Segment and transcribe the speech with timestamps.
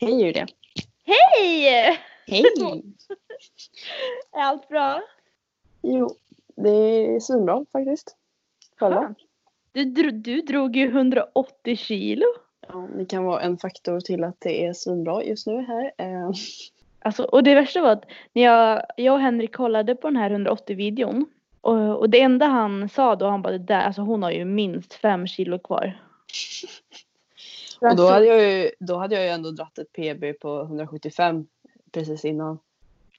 [0.00, 0.46] Hej Julia.
[1.04, 1.98] Hej!
[2.26, 2.44] Hej!
[4.32, 5.02] Är allt bra?
[5.82, 6.10] Jo,
[6.56, 8.16] det är svinbra faktiskt.
[8.76, 9.18] Skönt.
[9.72, 12.24] Du, du drog ju 180 kilo.
[12.68, 15.92] Ja, det kan vara en faktor till att det är svinbra just nu här.
[15.98, 16.30] Eh,
[17.02, 20.30] Alltså, och det värsta var att när jag, jag och Henrik kollade på den här
[20.30, 21.26] 180-videon.
[21.60, 24.44] Och, och det enda han sa då, han bara det där, alltså hon har ju
[24.44, 26.00] minst fem kilo kvar.
[27.80, 31.46] Och då hade, jag ju, då hade jag ju ändå dratt ett PB på 175
[31.92, 32.58] precis innan.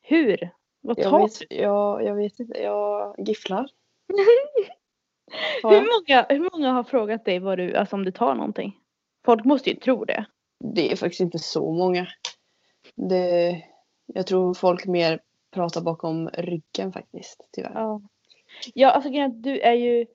[0.02, 0.50] Hur?
[0.82, 3.70] Vad Jag tar vet, jag, jag vet inte, jag gifflar.
[5.64, 8.78] hur, många, hur många har frågat dig vad du, alltså om du tar någonting?
[9.26, 10.26] Folk måste ju tro det.
[10.60, 12.08] Det är faktiskt inte så många.
[12.96, 13.64] Det,
[14.06, 15.20] jag tror folk mer
[15.52, 17.72] pratar bakom ryggen faktiskt, tyvärr.
[17.76, 18.02] Ja.
[18.74, 20.06] Ja, alltså du är ju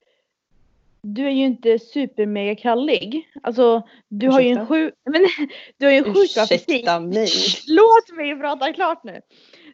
[1.03, 3.31] du är ju inte supermega krallig.
[3.43, 5.27] Alltså du har ju en sjuk, men,
[5.77, 6.87] du har ju en sjukt bra fysik.
[6.87, 7.29] Mig.
[7.67, 9.21] Låt mig prata klart nu.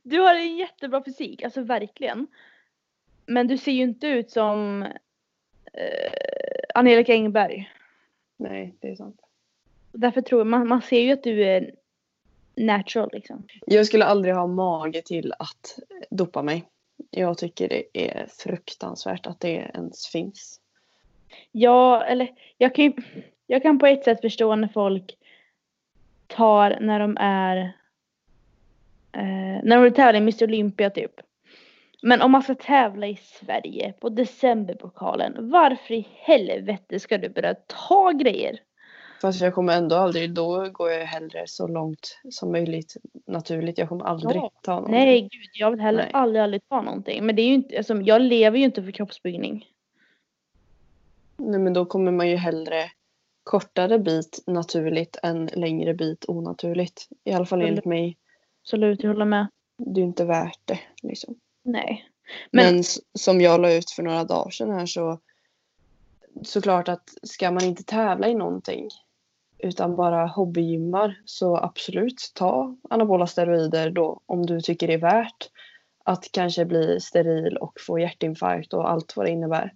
[0.02, 2.26] Du har en jättebra fysik, alltså verkligen.
[3.26, 6.12] Men du ser ju inte ut som eh,
[6.74, 7.70] Angelica Engberg.
[8.36, 9.20] Nej, det är sant.
[9.92, 11.74] Därför tror jag, man, man ser ju att du är
[12.56, 13.46] natural liksom.
[13.66, 15.78] Jag skulle aldrig ha mage till att
[16.10, 16.64] dopa mig.
[17.10, 20.60] Jag tycker det är fruktansvärt att det ens finns.
[21.52, 22.28] Ja, eller
[22.58, 22.92] jag kan ju,
[23.46, 25.16] jag kan på ett sätt förstå när folk
[26.26, 27.56] tar när de är
[29.12, 31.12] eh, när de vill tävla i Mr Olympia typ.
[32.02, 37.54] Men om man ska tävla i Sverige på decemberpokalen, varför i helvete ska du börja
[37.54, 38.58] ta grejer?
[39.22, 43.78] Fast jag kommer ändå aldrig, då går jag hellre så långt som möjligt naturligt.
[43.78, 44.50] Jag kommer aldrig Ja.
[44.62, 44.90] ta någon.
[44.90, 46.10] Nej gud, jag vill heller Nej.
[46.12, 47.26] aldrig, aldrig ta någonting.
[47.26, 49.66] Men det är ju inte, alltså, jag lever ju inte för kroppsbyggning.
[51.36, 52.90] Nej men då kommer man ju hellre
[53.44, 57.08] kortare bit naturligt än längre bit onaturligt.
[57.24, 57.68] I alla fall Absolut.
[57.68, 58.18] enligt mig.
[58.62, 59.46] Absolut, jag håller med.
[59.78, 60.80] Det är inte värt det.
[61.02, 61.34] Liksom.
[61.62, 62.08] Nej.
[62.50, 62.84] Men, Men-
[63.18, 65.18] som jag la ut för några dagar sedan här så
[66.42, 68.88] såklart att ska man inte tävla i någonting
[69.58, 75.50] utan bara hobbygymmar så absolut ta anabola steroider då om du tycker det är värt
[76.04, 79.72] att kanske bli steril och få hjärtinfarkt och allt vad det innebär.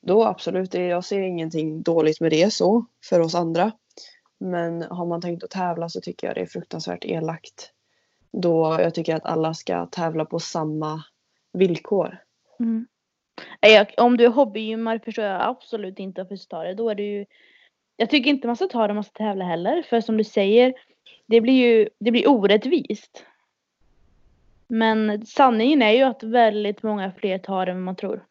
[0.00, 3.72] Då absolut, jag ser ingenting dåligt med det så för oss andra.
[4.38, 7.72] Men har man tänkt att tävla så tycker jag det är fruktansvärt elakt.
[8.32, 11.04] Då jag tycker att alla ska tävla på samma
[11.52, 12.18] villkor.
[12.60, 12.86] Mm.
[13.96, 16.74] Om du är hobbygymmare förstår jag absolut inte varför du ska ta det.
[16.74, 17.26] Då är det ju,
[17.96, 19.82] jag tycker inte man ska ta det om man ska tävla heller.
[19.82, 20.74] För som du säger,
[21.26, 23.24] det blir ju det blir orättvist.
[24.68, 28.24] Men sanningen är ju att väldigt många fler tar det än man tror.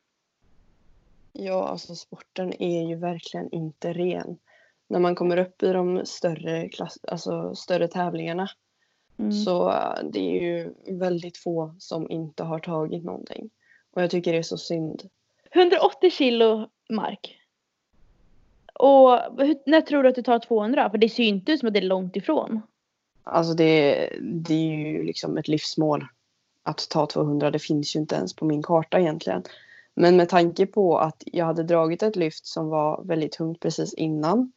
[1.34, 4.38] Ja, alltså sporten är ju verkligen inte ren.
[4.88, 8.50] När man kommer upp i de större, klass, alltså större tävlingarna
[9.19, 9.31] Mm.
[9.31, 13.50] så äh, det är ju väldigt få som inte har tagit någonting.
[13.91, 15.09] Och jag tycker det är så synd.
[15.51, 17.35] 180 kilo mark.
[18.73, 19.19] Och
[19.66, 20.89] när tror du att du tar 200?
[20.89, 22.62] För det ser ju inte ut som att det är långt ifrån.
[23.23, 26.06] Alltså det, det är ju liksom ett livsmål
[26.63, 27.51] att ta 200.
[27.51, 29.44] Det finns ju inte ens på min karta egentligen.
[29.95, 33.94] Men med tanke på att jag hade dragit ett lyft som var väldigt tungt precis
[33.94, 34.51] innan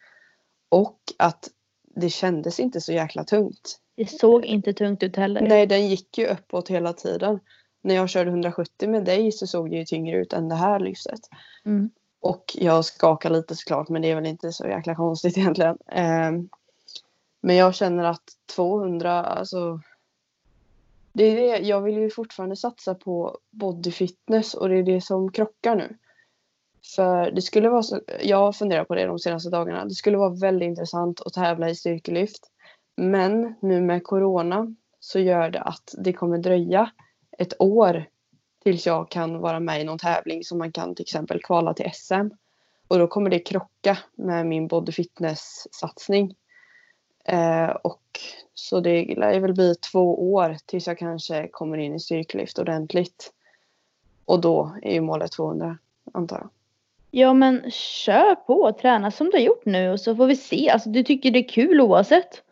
[0.68, 1.48] och att
[1.94, 3.78] det kändes inte så jäkla tungt.
[3.96, 5.40] Det såg inte tungt ut heller.
[5.40, 7.40] Nej, den gick ju uppåt hela tiden.
[7.82, 10.80] När jag körde 170 med dig så såg det ju tyngre ut än det här
[10.80, 11.20] lyftet.
[11.64, 11.90] Mm.
[12.20, 15.78] Och jag skakar lite såklart, men det är väl inte så jäkla konstigt egentligen.
[15.86, 16.48] Ehm,
[17.42, 18.24] men jag känner att
[18.54, 19.80] 200, alltså.
[21.14, 25.32] Det är det, jag vill ju fortfarande satsa på bodyfitness och det är det som
[25.32, 25.98] krockar nu.
[26.96, 29.84] För det skulle vara så, jag har funderat på det de senaste dagarna.
[29.84, 32.50] Det skulle vara väldigt intressant att tävla i styrkelyft.
[32.96, 36.90] Men nu med corona så gör det att det kommer dröja
[37.38, 38.06] ett år
[38.62, 41.90] tills jag kan vara med i någon tävling som man kan till exempel kvala till
[41.92, 42.28] SM.
[42.88, 46.34] och då kommer det krocka med min bodyfitness-satsning.
[47.24, 48.02] Eh, och
[48.54, 53.32] så det lär väl bli två år tills jag kanske kommer in i styrkelyft ordentligt.
[54.24, 55.78] Och då är ju målet 200
[56.12, 56.48] antar jag.
[57.10, 60.70] Ja men kör på, träna som du har gjort nu och så får vi se.
[60.70, 62.42] Alltså du tycker det är kul oavsett.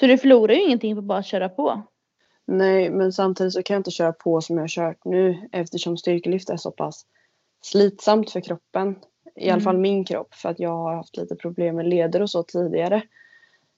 [0.00, 1.82] Så du förlorar ju ingenting på bara att köra på.
[2.46, 5.96] Nej, men samtidigt så kan jag inte köra på som jag har kört nu eftersom
[5.96, 7.06] styrkelyft är så pass
[7.62, 8.98] slitsamt för kroppen.
[9.36, 9.64] I alla Mm.
[9.64, 13.02] fall min kropp för att jag har haft lite problem med leder och så tidigare.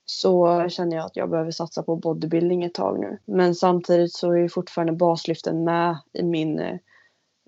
[0.07, 3.19] Så känner jag att jag behöver satsa på bodybuilding ett tag nu.
[3.25, 6.79] Men samtidigt så är ju fortfarande baslyften med i min eh,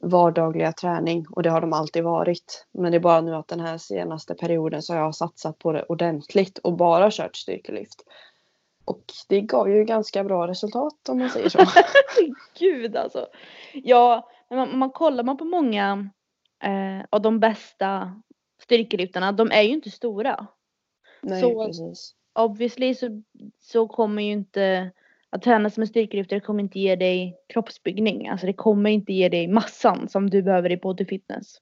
[0.03, 2.67] vardagliga träning och det har de alltid varit.
[2.73, 5.73] Men det är bara nu att den här senaste perioden så har jag satsat på
[5.73, 8.03] det ordentligt och bara kört styrkelyft.
[8.85, 11.59] Och det gav ju ganska bra resultat om man säger så.
[12.59, 13.27] Gud alltså.
[13.73, 16.11] Ja, man, man kollar man på många
[16.63, 18.23] eh, av de bästa
[18.63, 20.47] styrkelyftarna, de är ju inte stora.
[21.21, 22.15] Nej, Så- precis.
[22.37, 23.23] Obviously så,
[23.61, 24.91] så kommer ju inte
[25.31, 28.29] att träna som en styrkelyftare kommer inte ge dig kroppsbyggning.
[28.29, 31.61] Alltså det kommer inte ge dig massan som du behöver i body fitness.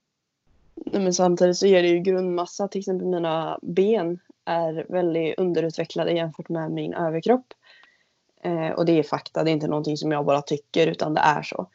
[0.74, 2.68] Nej, men samtidigt så ger det ju grundmassa.
[2.68, 7.54] Till exempel mina ben är väldigt underutvecklade jämfört med min överkropp.
[8.42, 11.20] Eh, och det är fakta, det är inte någonting som jag bara tycker utan det
[11.20, 11.66] är så.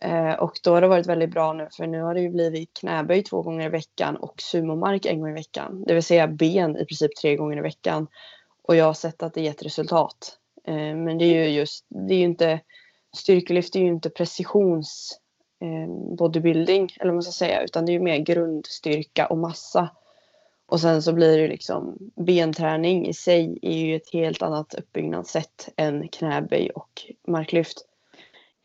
[0.00, 2.74] Eh, och då har det varit väldigt bra nu för nu har det ju blivit
[2.74, 5.84] knäböj två gånger i veckan och sumomark en gång i veckan.
[5.86, 8.06] Det vill säga ben i princip tre gånger i veckan.
[8.62, 10.38] Och jag har sett att det gett resultat.
[10.66, 12.60] Eh, men det är ju just, det är ju inte,
[13.16, 15.20] styrkelyft är ju inte precisions
[15.60, 19.90] eh, bodybuilding eller vad man ska säga utan det är ju mer grundstyrka och massa.
[20.66, 25.68] Och sen så blir det liksom benträning i sig är ju ett helt annat uppbyggnadssätt
[25.76, 27.86] än knäböj och marklyft.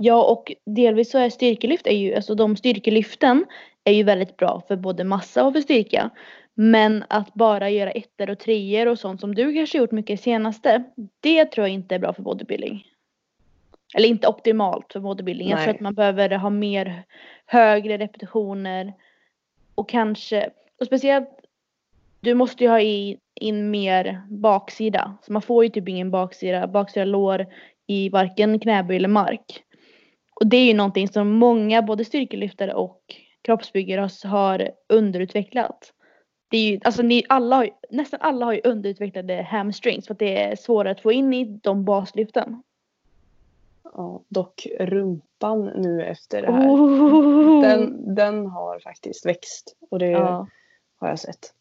[0.02, 3.46] Ja och delvis så är styrkelyft är ju, alltså de styrkelyften
[3.84, 6.10] är ju väldigt bra för både massa och för styrka.
[6.54, 10.84] Men att bara göra ettor och treor och sånt som du kanske gjort mycket senaste.
[11.20, 12.88] Det tror jag inte är bra för bodybuilding.
[13.96, 15.50] Eller inte optimalt för bodybuilding.
[15.50, 15.76] Jag tror Nej.
[15.76, 17.04] att man behöver ha mer
[17.46, 18.94] högre repetitioner.
[19.76, 20.50] Och kanske,
[20.80, 21.30] och speciellt
[22.20, 25.18] du måste ju ha i, in mer baksida.
[25.22, 27.46] Så man får ju typ ingen baksida, baksida lår
[27.88, 29.64] i varken knäböj eller mark.
[30.40, 33.02] Och det är ju någonting som många både styrkelyftare och
[33.42, 35.94] kroppsbyggare har- underutvecklat.
[36.50, 40.20] Det är ju, alltså ni alla har, nästan alla har ju underutvecklade hamstrings för att
[40.20, 42.64] det är svårare att få in i de baslyften.
[43.84, 46.68] Ja, dock rumpan nu efter det här.
[46.70, 47.62] Oh.
[47.62, 50.48] Den, den har faktiskt växt och det ja.
[51.00, 51.54] har jag sett.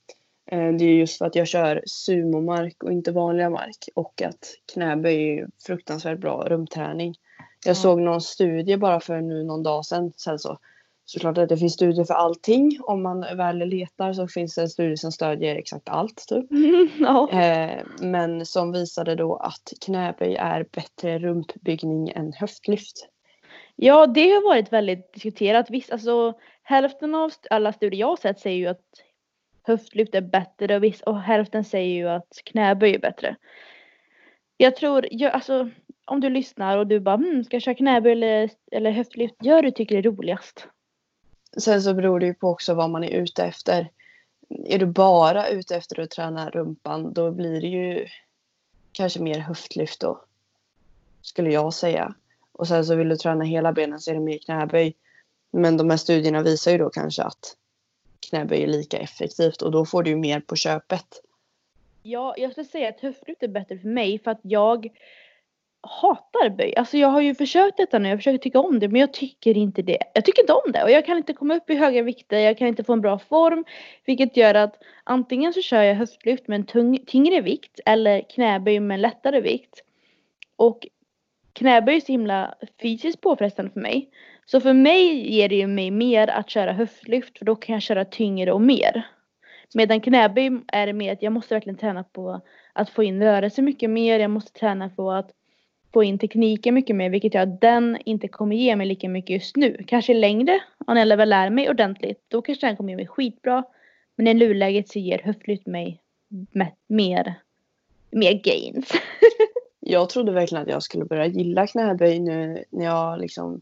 [0.50, 4.54] Eh, Det är just för att jag kör sumomark och inte vanliga mark och att
[4.72, 7.14] knäböj är fruktansvärt bra rumträning.
[7.68, 7.80] Jag Ja.
[7.80, 10.12] såg någon studie bara för nu någon dag sedan.
[10.16, 10.58] Sen så
[11.04, 12.78] såklart att det finns studier för allting.
[12.82, 16.24] Om man väl letar så finns det en studie som stödjer exakt allt.
[16.28, 16.46] Typ.
[16.98, 17.30] ja.
[17.30, 23.08] Eh, men som visade då att knäböj är bättre rumpbyggning än höftlyft.
[23.76, 25.70] Ja, det har varit väldigt diskuterat.
[25.70, 26.32] Visst, alltså
[26.62, 28.84] hälften av alla studier jag sett säger ju att
[29.62, 33.36] höftlyft är bättre och, viss, och hälften säger ju att knäböj är bättre.
[34.56, 35.68] Jag tror, jag, alltså
[36.08, 39.62] om du lyssnar och du bara hmm, ska jag köra knäböj eller, eller höftlyft, gör
[39.62, 40.66] du tycker det är roligast.
[41.56, 43.90] Sen så beror det ju på också vad man är ute efter.
[44.48, 48.06] Är du bara ute efter att träna rumpan då blir det ju
[48.92, 50.20] kanske mer höftlyft då.
[51.22, 52.14] Skulle jag säga.
[52.52, 54.94] Och sen så vill du träna hela benen så är det mer knäböj.
[55.50, 57.56] Men de här studierna visar ju då kanske att
[58.30, 61.22] knäböj är lika effektivt och då får du ju mer på köpet.
[62.02, 64.88] Ja, jag skulle säga att höftlyft är bättre för mig för att jag
[65.80, 66.74] hatar böj.
[66.76, 69.56] Alltså jag har ju försökt detta nu, jag försöker tycka om det men jag tycker
[69.56, 69.98] inte det.
[70.14, 72.58] Jag tycker inte om det och jag kan inte komma upp i höga vikter, jag
[72.58, 73.64] kan inte få en bra form.
[74.06, 78.80] Vilket gör att antingen så kör jag höftlyft med en tung, tyngre vikt eller knäböj
[78.80, 79.82] med en lättare vikt.
[80.56, 80.86] Och
[81.52, 84.10] knäböj är så himla fysiskt påfrestande för mig.
[84.46, 87.82] Så för mig ger det ju mig mer att köra höftlyft för då kan jag
[87.82, 89.06] köra tyngre och mer.
[89.74, 92.40] Medan knäböj är det mer att jag måste verkligen träna på
[92.72, 94.18] att få in rörelse mycket mer.
[94.18, 95.30] Jag måste träna på att
[95.92, 99.30] få in tekniken mycket mer vilket gör att den inte kommer ge mig lika mycket
[99.30, 99.84] just nu.
[99.86, 102.24] Kanske längre om jag väl lär mig ordentligt.
[102.28, 103.64] Då kanske den kommer ge mig skitbra.
[104.16, 107.34] Men i nuläget så ger höftlyft mig me- mer,
[108.10, 108.92] mer gains.
[109.80, 113.60] Jag trodde verkligen att jag skulle börja gilla knäböj nu när jag liksom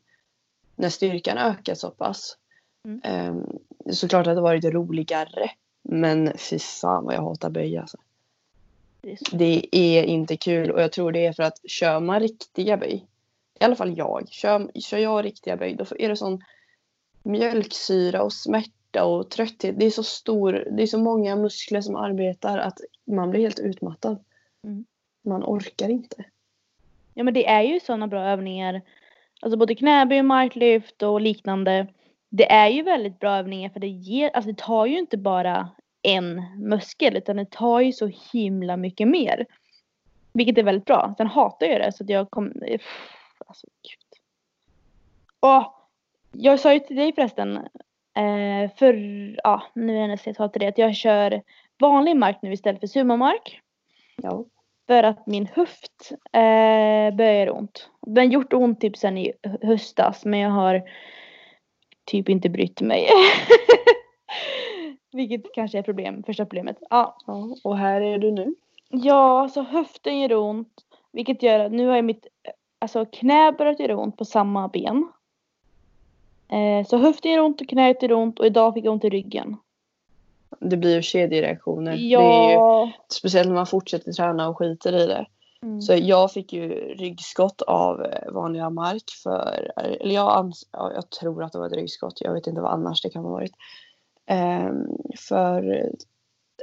[0.77, 2.37] när styrkan ökar så pass.
[2.85, 3.01] Mm.
[3.05, 3.47] Ehm,
[3.91, 5.51] såklart att det varit roligare.
[5.83, 7.99] Men fy fan vad jag hatar böj alltså.
[9.33, 13.07] Det är inte kul och jag tror det är för att kör man riktiga böj.
[13.61, 14.29] I alla fall jag.
[14.31, 16.43] Kör, kör jag riktiga böj då är det sån
[17.23, 19.79] mjölksyra och smärta och trötthet.
[19.79, 23.59] Det är så stor, det är så många muskler som arbetar att man blir helt
[23.59, 24.25] utmattad.
[24.65, 24.85] Mm.
[25.23, 26.25] Man orkar inte.
[27.15, 28.83] Ja men det är ju sådana bra övningar.
[29.41, 31.87] Alltså både knäböj, marklyft och liknande.
[32.29, 35.69] Det är ju väldigt bra övningar för det ger, alltså det tar ju inte bara
[36.07, 39.47] en muskel utan det tar ju så himla mycket mer.
[40.33, 41.15] Vilket är väldigt bra.
[41.17, 42.53] Sen hatar jag det så att jag kom,
[43.47, 44.21] alltså gud.
[45.41, 45.75] Åh,
[46.33, 47.57] jag sa ju till dig förresten,
[48.17, 48.95] eh, för,
[49.45, 51.43] ja nu är det jag sa till dig att jag kör
[51.79, 53.61] vanlig mark nu istället för sumomark.
[54.17, 54.45] Ja.
[54.87, 57.91] För att min höft eh, börjar ont.
[58.01, 59.33] Den gjort ont typ sen i
[59.63, 60.83] höstas men jag har
[62.05, 63.09] typ inte brytt mig.
[65.17, 66.77] Vilket kanske är problem, första problemet.
[66.91, 67.17] Ja.
[67.27, 67.57] ja.
[67.65, 68.55] Och här är du nu.
[68.89, 70.85] Ja, så höften gör ont.
[71.13, 72.27] Vilket gör att nu har jag mitt
[72.79, 75.09] alltså, knä börjat göra ont på samma ben.
[76.49, 79.11] Eh, så höften gör ont och knät gör ont och idag fick jag ont i
[79.11, 79.57] ryggen.
[80.61, 81.97] Det blir ju kedjereaktioner.
[81.97, 82.87] Ja.
[82.87, 85.27] Ju, speciellt när man fortsätter träna och skiter i det.
[85.63, 85.81] Mm.
[85.81, 91.53] Så jag fick ju ryggskott av eh, vanliga mark för, eller jag, jag tror att
[91.53, 93.53] det var ett ryggskott, jag vet inte vad annars det kan ha varit.
[94.27, 94.87] Ehm,
[95.19, 95.63] för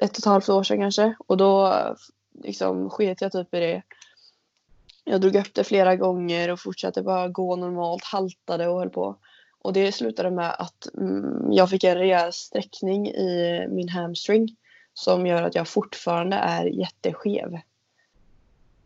[0.01, 1.74] ett och ett halvt år sedan kanske och då
[2.43, 3.82] liksom sket jag typ i det.
[5.03, 9.15] Jag drog upp det flera gånger och fortsatte bara gå normalt, haltade och höll på.
[9.60, 14.55] Och det slutade med att mm, jag fick en rejäl sträckning i min hamstring
[14.93, 17.58] som gör att jag fortfarande är jätteskev.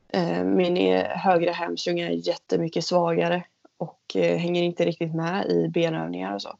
[0.07, 3.43] Eh, Min e-, högra hamstring är jättemycket svagare
[3.77, 6.57] och eh, hänger inte riktigt med i benövningar och så.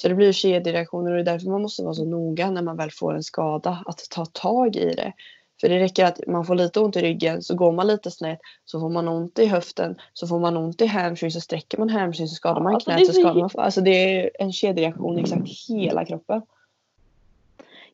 [0.00, 2.76] Så det blir kedjereaktioner och det är därför man måste vara så noga när man
[2.76, 5.12] väl får en skada att ta tag i det.
[5.60, 8.38] För det räcker att man får lite ont i ryggen så går man lite snett
[8.64, 11.88] så får man ont i höften så får man ont i hamstring så sträcker man
[11.88, 15.20] hamstring så skadar man Alltså, knät så skadar man Alltså det är en kedjereaktion i
[15.20, 16.42] exakt hela kroppen.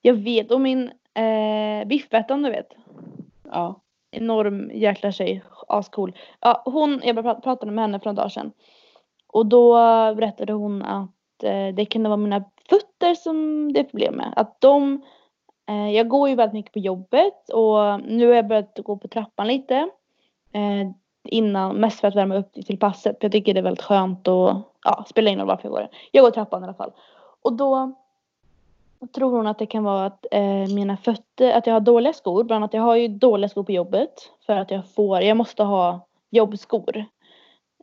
[0.02, 2.68] Jag vet och min eh, biffettan du vet.
[3.52, 3.80] Ja.
[4.10, 6.16] enorm jäkla tjej, ascool.
[6.40, 8.52] Ja, hon, jag pratade med henne för en dag sedan.
[9.26, 9.74] Och då
[10.14, 14.32] berättade hon att Eh, det kunde vara mina fötter som det är problem med.
[14.36, 15.02] Att de,
[15.68, 19.08] eh, jag går ju väldigt mycket på jobbet och nu har jag börjat gå på
[19.08, 19.74] trappan lite.
[20.52, 20.90] Eh,
[21.28, 23.16] innan, mest för att värma upp till passet.
[23.20, 24.52] För jag tycker det är väldigt skönt och
[24.84, 25.88] ja, spelar ingen roll varför jag går.
[26.10, 26.92] Jag går trappan i alla fall.
[27.42, 27.94] Och då
[29.14, 32.44] tror hon att det kan vara att eh, mina fötter, att jag har dåliga skor.
[32.44, 34.30] Bland annat jag har ju dåliga skor på jobbet.
[34.46, 37.04] För att jag får, jag måste ha jobbskor.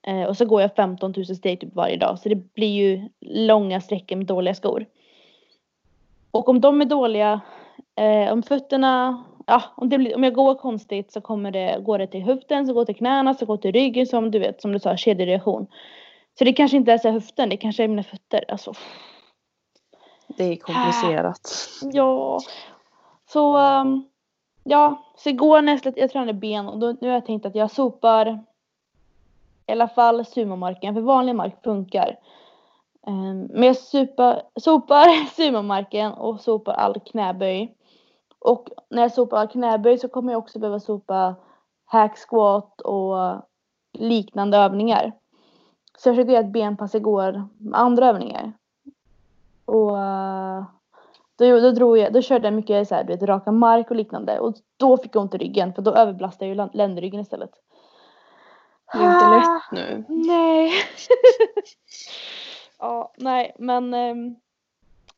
[0.08, 2.20] Eh, och så går jag 15 000 steg typ varje dag.
[2.20, 4.86] Så det blir ju långa sträckor med dåliga skor.
[6.32, 7.42] Och om de är dåliga,
[7.96, 12.08] eh, om fötterna, ja om, blir, om jag går konstigt så kommer det, går det
[12.08, 14.62] till höften, så går det till knäna, så går det till ryggen som du vet,
[14.62, 15.68] som du sa, kedjereaktion.
[16.38, 18.46] Så det kanske inte är så höften, det kanske är mina fötter.
[18.48, 18.74] Alltså,
[20.28, 21.68] Det är komplicerat.
[21.94, 22.40] Ja.
[23.28, 24.10] Så um,
[24.64, 27.56] ja, så igår när jag, jag tränade ben och då, nu har jag tänkt att
[27.56, 28.44] jag sopar
[29.72, 32.20] i alla fall sumomarken, för vanlig mark funkar.
[33.08, 37.76] Ehm, men jag super, sopar sumomarken och sopar all knäböj.
[38.40, 41.36] Och när jag sopar all knäböj så kommer jag också behöva sopa
[41.86, 43.42] hack squat och
[43.94, 45.12] liknande övningar.
[45.98, 48.54] Så jag försökte göra ett benpass igår med andra övningar.
[49.66, 49.92] Och
[51.36, 53.96] då, då, drog jag, då körde jag mycket så här, du vet, raka mark och
[53.96, 54.40] liknande.
[54.40, 57.52] Och då fick jag ont i ryggen för då överbelastade jag ju ländryggen istället.
[58.94, 60.04] Det är inte lätt nu.
[60.16, 60.72] Nej.
[62.80, 64.36] ja, nej, men ehm,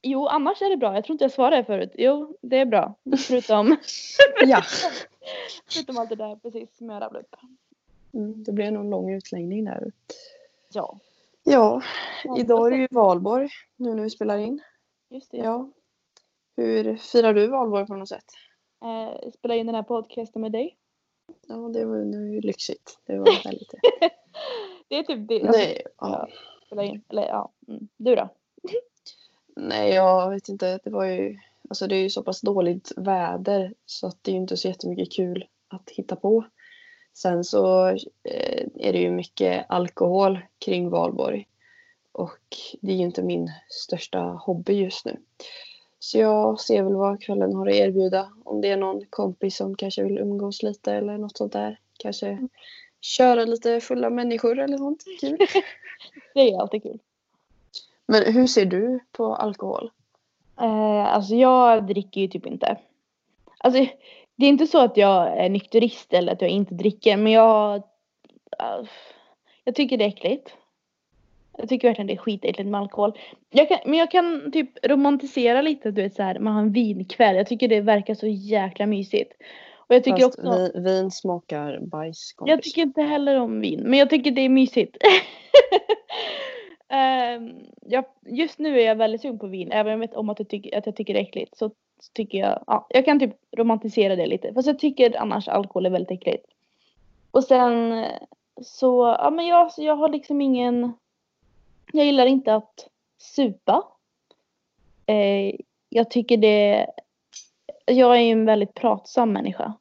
[0.01, 0.93] jo, annars är det bra.
[0.95, 1.91] Jag tror inte jag svarade förut.
[1.97, 2.93] Jo, det är bra.
[3.27, 3.77] Förutom,
[4.45, 4.61] Ja.
[5.73, 7.35] förutom allt det där precis som jag rabblade upp.
[8.13, 9.91] Mm, det blir nog en lång utläggning där.
[10.73, 10.99] Ja,
[11.43, 11.81] Ja,
[12.37, 14.61] idag är det ju valborg nu när vi spelar in.
[15.09, 15.37] just det.
[15.37, 15.69] Ja.
[16.55, 18.25] Hur firar du valborg på något sätt?
[18.83, 20.77] Eh, spela in den här podcasten med dig.
[21.47, 22.99] Ja, det var ju lyxigt.
[23.05, 23.73] Det var väldigt...
[24.87, 25.43] Det är typ det.
[25.43, 26.27] Nej, ja.
[26.65, 27.03] Spela in.
[27.09, 27.87] Eller ja, mm.
[27.97, 28.29] du då?
[29.55, 30.79] Nej, jag vet inte.
[30.83, 31.39] Det var ju...
[31.69, 34.67] Alltså det är ju så pass dåligt väder så att det är ju inte så
[34.67, 36.45] jättemycket kul att hitta på.
[37.13, 37.87] Sen så
[38.23, 41.47] eh, är det ju mycket alkohol kring valborg.
[42.11, 42.39] Och
[42.81, 45.17] det är ju inte min största hobby just nu.
[46.03, 48.29] Så jag ser väl vad kvällen har att erbjuda.
[48.43, 51.79] Om det är någon kompis som kanske vill umgås lite eller något sånt där.
[51.97, 52.47] Kanske
[53.01, 55.03] köra lite fulla människor eller sånt.
[55.21, 55.37] Kul.
[56.33, 56.99] Det är alltid kul.
[58.05, 59.91] Men hur ser du på alkohol?
[60.59, 62.77] Eh, alltså jag dricker ju typ inte.
[63.57, 63.85] Alltså
[64.35, 67.75] det är inte så att jag är nykterist eller att jag inte dricker men jag
[68.59, 68.87] äh,
[69.63, 70.55] jag tycker det är äckligt.
[71.57, 73.13] Jag tycker verkligen det är skitäckligt med alkohol.
[73.49, 76.71] Jag kan, men jag kan typ romantisera lite, du vet så här, man har en
[76.71, 77.35] vinkväll.
[77.35, 79.33] Jag tycker det verkar så jäkla mysigt.
[79.77, 80.71] Och jag tycker Fast också...
[80.73, 82.51] vi, vin smakar bajs kompis.
[82.51, 84.97] Jag tycker inte heller om vin, men jag tycker det är mysigt.
[86.89, 90.29] Ehm, jag, just nu är jag väldigt sugen på vin, även om jag vet om
[90.29, 91.57] att jag tycker, att jag tycker det är äckligt.
[91.57, 91.71] Så
[92.13, 94.53] tycker jag, ja, jag kan typ romantisera det lite.
[94.53, 96.45] Fast jag tycker annars alkohol är väldigt äckligt.
[97.31, 98.05] Och sen
[98.61, 100.93] så, ja men jag, jag har liksom ingen,
[101.93, 103.83] jag gillar inte att supa.
[105.05, 105.55] Eh,
[105.89, 106.87] jag tycker det,
[107.85, 109.73] jag är ju en väldigt pratsam människa.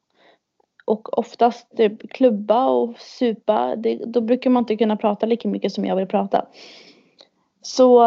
[0.85, 5.73] Och oftast typ klubba och supa, det, då brukar man inte kunna prata lika mycket
[5.73, 6.47] som jag vill prata.
[7.63, 7.99] Så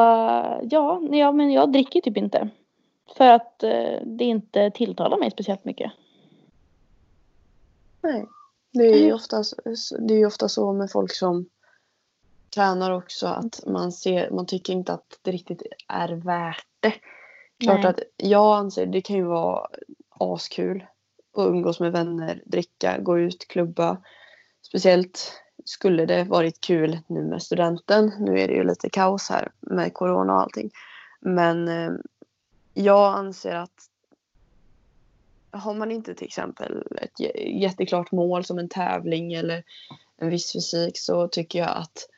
[0.63, 2.49] ja, ja men jag dricker typ inte.
[3.17, 5.91] För att eh, det inte tilltalar mig speciellt mycket.
[8.01, 8.25] Nej.
[8.73, 9.15] Det är ju Mm.
[9.15, 9.43] ofta,
[9.99, 11.45] det är ju ofta så med folk som
[12.55, 16.93] tränar också att man, ser, man tycker inte att det riktigt är värt det.
[17.59, 17.85] Klart Nej.
[17.85, 19.67] att jag anser det kan ju vara
[20.09, 20.85] askul
[21.37, 23.97] att umgås med vänner, dricka, gå ut, klubba.
[24.61, 28.11] Speciellt skulle det varit kul nu med studenten.
[28.19, 30.71] Nu är det ju lite kaos här med corona och allting.
[31.19, 31.91] Men eh,
[32.73, 33.89] jag anser att
[35.51, 37.19] har man inte till exempel ett
[37.61, 39.63] jätteklart mål som en tävling eller
[40.17, 42.09] en viss fysik så tycker jag att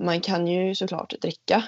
[0.00, 1.64] man kan ju såklart dricka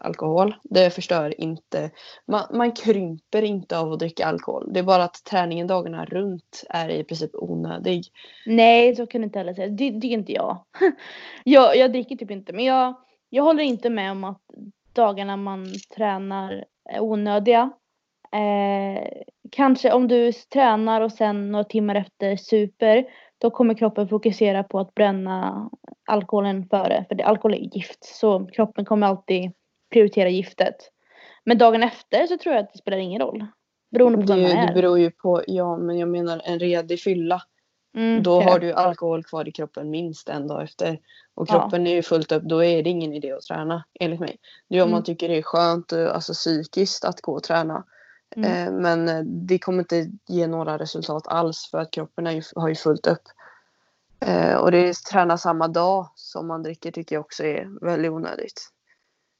[0.00, 0.54] alkohol.
[0.62, 1.90] Det förstör inte.
[2.26, 4.72] Man, man krymper inte av att dricka alkohol.
[4.72, 8.04] Det är bara att träningen dagarna runt är i princip onödig.
[8.46, 9.68] Nej, så kan du inte heller säga.
[9.68, 10.58] Det tycker inte jag.
[11.44, 11.76] jag.
[11.76, 12.94] Jag dricker typ inte, men jag,
[13.30, 14.42] jag håller inte med om att
[14.92, 15.66] dagarna man
[15.96, 17.70] tränar är onödiga.
[18.32, 19.08] Eh,
[19.50, 23.04] kanske om du tränar och sen några timmar efter super,
[23.38, 25.70] då kommer kroppen fokusera på att bränna
[26.06, 27.04] alkoholen före.
[27.08, 29.52] För det, alkohol är gift, så kroppen kommer alltid
[29.92, 30.76] prioritera giftet.
[31.44, 33.46] Men dagen efter så tror jag att det spelar ingen roll.
[33.90, 34.74] Beroende på Det, vem man det är.
[34.74, 37.42] beror ju på, ja men jag menar en redig fylla.
[37.96, 38.50] Mm, Då okej.
[38.52, 40.98] har du alkohol kvar i kroppen minst en dag efter.
[41.34, 41.52] Och Ja.
[41.60, 44.36] kroppen är ju fullt upp, då är det ingen idé att träna enligt mig.
[44.68, 44.92] Det är om Mm.
[44.92, 47.84] man tycker det är skönt, eh, alltså psykiskt, att gå och träna.
[48.36, 48.50] Mm.
[48.50, 52.42] Eh, men eh, det kommer inte ge några resultat alls för att kroppen är ju,
[52.56, 53.22] har ju fullt upp.
[54.20, 58.10] Eh, och det är träna samma dag som man dricker tycker jag också är väldigt
[58.10, 58.70] onödigt.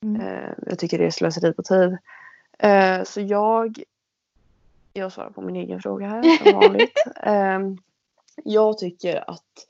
[0.02, 0.20] Mm.
[0.20, 1.98] Eh, jag tycker det är slöseri på tid.
[2.58, 3.82] Eh, så jag,
[4.92, 7.04] jag svarar på min egen fråga här som vanligt.
[7.22, 7.58] eh,
[8.44, 9.66] jag tycker att,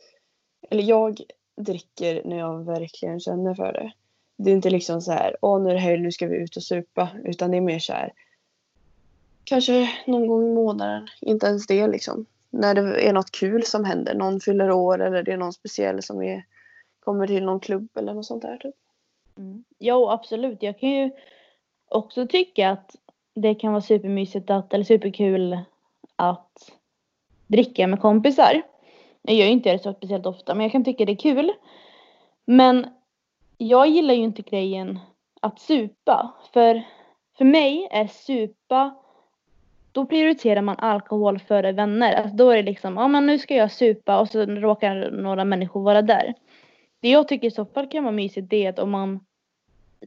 [0.70, 1.20] eller jag
[1.57, 3.92] dricker när jag verkligen känner för det.
[4.38, 6.57] Det är inte liksom så här, åh nu är det helg, nu ska vi ut
[6.57, 7.09] och supa.
[7.24, 8.12] Utan det är mer så här,
[9.49, 12.27] kanske någon gång i månaden, inte ens det liksom.
[12.51, 16.03] När det är något kul som händer, någon fyller år eller det är någon speciell
[16.03, 16.45] som är,
[17.01, 18.75] kommer till någon klubb eller något sånt där typ.
[19.39, 19.65] Mm.
[19.79, 20.63] Jo, absolut.
[20.63, 21.11] Jag kan ju
[21.89, 22.97] också tycka att
[23.35, 25.59] det kan vara supermysigt att, eller superkul
[26.17, 26.73] att
[27.47, 28.63] dricka med kompisar.
[29.23, 31.53] Jag gör ju inte det så speciellt ofta, men jag kan tycka det är kul.
[32.45, 32.87] Men
[33.59, 34.99] jag gillar ju inte grejen
[35.41, 36.35] att supa.
[36.53, 36.83] För,
[37.39, 38.95] för mig är supa,
[39.99, 42.13] då prioriterar man alkohol före vänner.
[42.13, 45.45] Alltså då är det liksom, ja men nu ska jag supa och så råkar några
[45.45, 46.35] människor vara där.
[47.01, 49.21] Det jag tycker i så fall kan vara mysigt det är att om man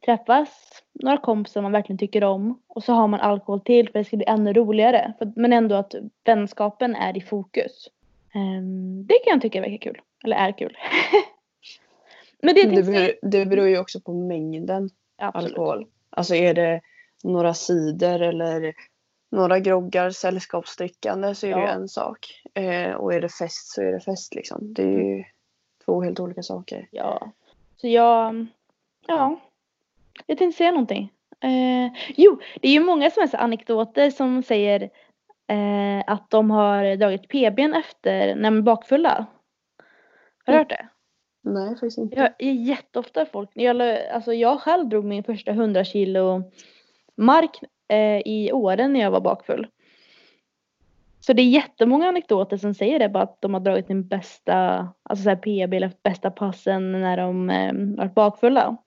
[0.06, 0.50] träffas
[0.94, 4.18] några kompisar man verkligen tycker om och så har man alkohol till för det ska
[4.18, 5.14] bli ännu roligare.
[5.36, 7.90] Men ändå att vänskapen är i fokus.
[8.34, 10.02] Ehm, det kan jag tycka verkar kul.
[10.24, 10.78] Eller är kul.
[12.42, 15.58] men det, Det beror, det beror ju också på mängden absolut.
[15.58, 15.86] alkohol.
[16.10, 16.82] Alltså är det
[17.24, 18.74] några cider eller
[19.32, 21.72] några groggar sällskapsdrickande så är det ju Ja.
[21.72, 22.42] en sak.
[22.54, 24.74] Eh, och är det fest så är det fest liksom.
[24.74, 25.24] Det är ju
[25.86, 26.88] två helt olika saker.
[26.92, 27.32] Ja.
[27.78, 28.46] Så jag,
[29.08, 29.40] ja.
[30.26, 31.14] Jag tänkte säga någonting.
[31.44, 34.82] Eh, jo, det är ju många som är så anekdoter som säger
[35.48, 39.26] eh, att de har dragit PBn efter när de är bakfulla.
[40.46, 40.88] Har du hört det?
[41.44, 42.20] Nej, faktiskt inte.
[42.20, 43.82] Jag är jätteofta folk, jag,
[44.14, 46.44] alltså jag själv drog min första 100 kilo
[47.18, 47.60] mark
[48.26, 49.68] i åren när jag var bakfull.
[51.20, 54.88] Så det är jättemånga anekdoter som säger det, bara att de har dragit sin bästa,
[55.04, 58.78] alltså så här PB eller bästa passen när de eh, varit bakfulla.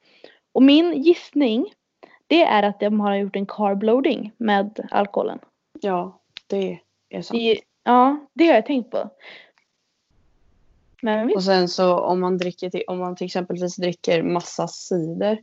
[0.52, 1.66] Och min gissning,
[2.26, 5.38] det är att de har gjort en carb loading med alkoholen.
[5.80, 7.40] Ja, det är sant.
[7.40, 9.10] Det, ja, det har jag tänkt på.
[11.02, 15.42] Men Och sen så om man dricker till, om man till exempelvis dricker massa cider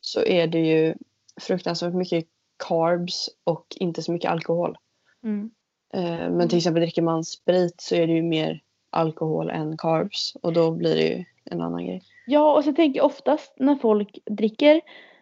[0.00, 0.94] så är det ju
[1.40, 4.76] fruktansvärt mycket carbs och inte så mycket alkohol.
[5.24, 5.50] mm,
[5.94, 10.36] Eh, men till exempel dricker man sprit så är det ju mer alkohol än carbs
[10.42, 12.02] och då blir det ju en annan grej.
[12.26, 14.80] Ja, och så tänker jag oftast när folk dricker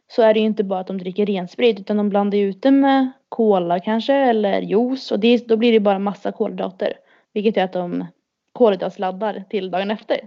[0.09, 2.62] så är det ju inte bara att de dricker ren sprit utan de blandar ut
[2.62, 6.92] det med cola kanske eller juice och det, då blir det bara massa kolhydrater.
[7.33, 8.07] Vilket gör att de
[8.53, 10.21] kolhydratsladdar till dagen efter.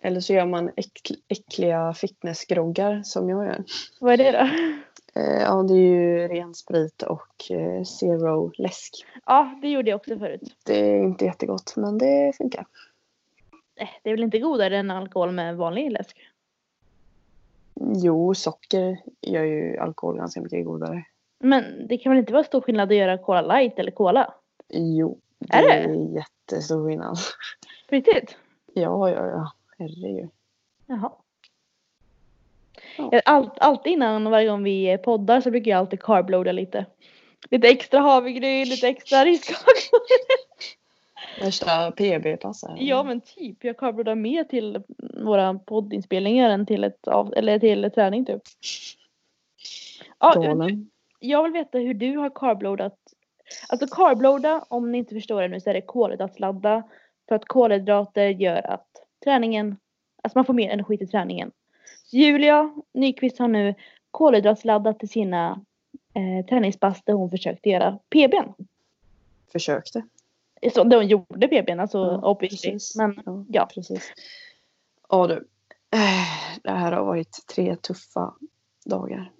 [0.00, 3.64] Eller så gör man äck, äckliga fitnessgroggar som jag gör.
[4.00, 4.48] Vad är det då?
[5.18, 9.06] Eh, ja, det är ju ren sprit och eh, zero läsk.
[9.26, 10.56] Ja, det gjorde jag också förut.
[10.64, 12.66] Det är inte jättegott men det funkar.
[13.76, 16.16] Eh, Det är väl inte godare än alkohol med vanlig läsk?
[17.74, 21.04] Jo, socker gör ju alkohol ganska mycket godare.
[21.40, 24.34] Men det kan väl inte vara stor skillnad att göra Cola light eller Cola?
[24.68, 25.74] Jo, det Är det?
[25.74, 27.16] är jättestor skillnad.
[27.88, 28.36] På riktigt?
[28.74, 29.52] Ja, ja, ja.
[29.78, 30.28] Herregud.
[30.86, 31.12] Jaha.
[32.98, 36.86] Jag, allt, alltid innan varje gång vi poddar så brukar jag alltid carbloada lite.
[37.50, 39.74] Lite extra havregryn, lite extra riskakor.
[41.40, 42.76] Värsta PB-pass här.
[42.78, 44.82] ja men typ, jag carbloadar mer till
[45.24, 48.42] våra poddinspelningar än till ett av, eller till träning typ.
[50.18, 50.68] Ja,
[51.20, 52.98] jag vill veta hur du har carbloadat.
[53.68, 56.82] Alltså carbloada, om ni inte förstår det nu, så är det kolhydratsladda.
[57.28, 58.88] För att kolhydrater gör att
[59.24, 59.76] träningen,
[60.22, 61.50] alltså man får mer energi till träningen.
[62.10, 63.74] Julia Nyqvist har nu
[64.10, 65.64] kolhydratsladdat till sina
[66.14, 68.52] eh, träningspass där hon försökte göra PBn.
[69.52, 70.02] Försökte.
[70.74, 72.70] Så där hon gjorde PBn, alltså Ja, obviously.
[72.72, 72.96] precis.
[72.96, 73.68] Men Ja, ja.
[73.74, 74.12] precis.
[75.08, 75.34] Ja du.
[75.90, 78.34] Eh, Det här har varit tre tuffa
[78.84, 79.32] dagar.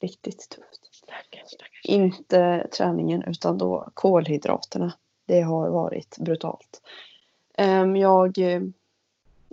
[0.00, 0.94] Riktigt tufft.
[0.94, 1.80] Stackars, stackars.
[1.84, 4.92] Inte träningen utan då kolhydraterna.
[5.26, 6.82] Det har varit brutalt.
[7.58, 8.60] Ehm, Jag, eh,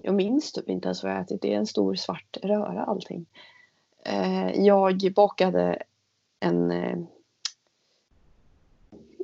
[0.04, 1.42] jag minns typ inte ens vad jag ätit.
[1.42, 3.26] Det är en stor svart röra allting.
[4.06, 5.84] Eh, Jag bakade
[6.40, 6.98] en eh,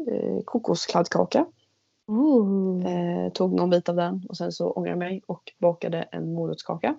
[0.07, 1.45] eh, kokoskladdkaka.
[2.07, 2.85] Ooh.
[2.85, 6.33] Eh, tog någon bit av den och sen så ångrade jag mig och bakade en
[6.33, 6.95] morotskaka.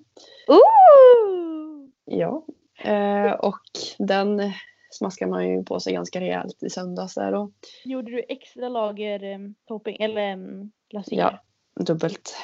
[0.49, 1.89] Ooh.
[2.05, 2.43] Ja.
[2.85, 3.61] Eh, och
[3.99, 4.53] den
[4.91, 7.51] smaskar man ju på sig ganska rejält i söndags där då.
[7.85, 11.17] Gjorde du extra lager eh, topping eller um, glasyr?
[11.17, 11.39] Ja.
[11.81, 12.37] Dubbelt.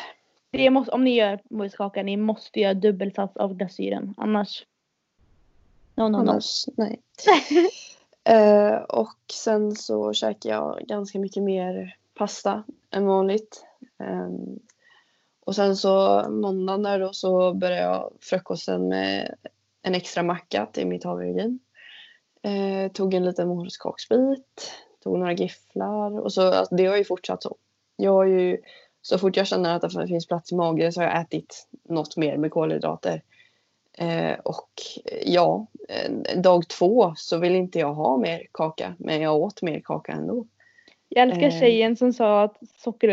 [0.51, 4.15] Det måste, om ni gör morotskaka, ni måste göra dubbelsats av glasyren.
[4.17, 4.67] Annars.
[5.95, 6.17] No, no, no.
[6.17, 7.01] Annars, nej.
[8.25, 13.65] eh, och sen så käkade jag ganska mycket mer pasta än vanligt.
[13.99, 14.59] Ehm,
[15.41, 19.35] och sen så måndagen där då så började jag frukosten med
[19.83, 21.59] en extra macka till mitt havregryn.
[22.43, 27.43] Eh, tog en liten morotskaksbit, tog några gifflar och så, alltså, det har ju fortsatt
[27.43, 27.57] så.
[27.97, 28.59] Jag har ju,
[29.03, 32.17] så fort jag känner att det finns plats i magen så har jag ätit något
[32.17, 33.23] mer med kolhydrater.
[33.99, 34.71] Eh, och
[35.05, 39.63] eh, ja, eh, dag två så vill inte jag ha mer kaka, men jag åt
[39.63, 40.47] mer kaka ändå.
[41.09, 41.61] Jag älskar Eh.
[41.61, 43.09] tjejen som sa att socker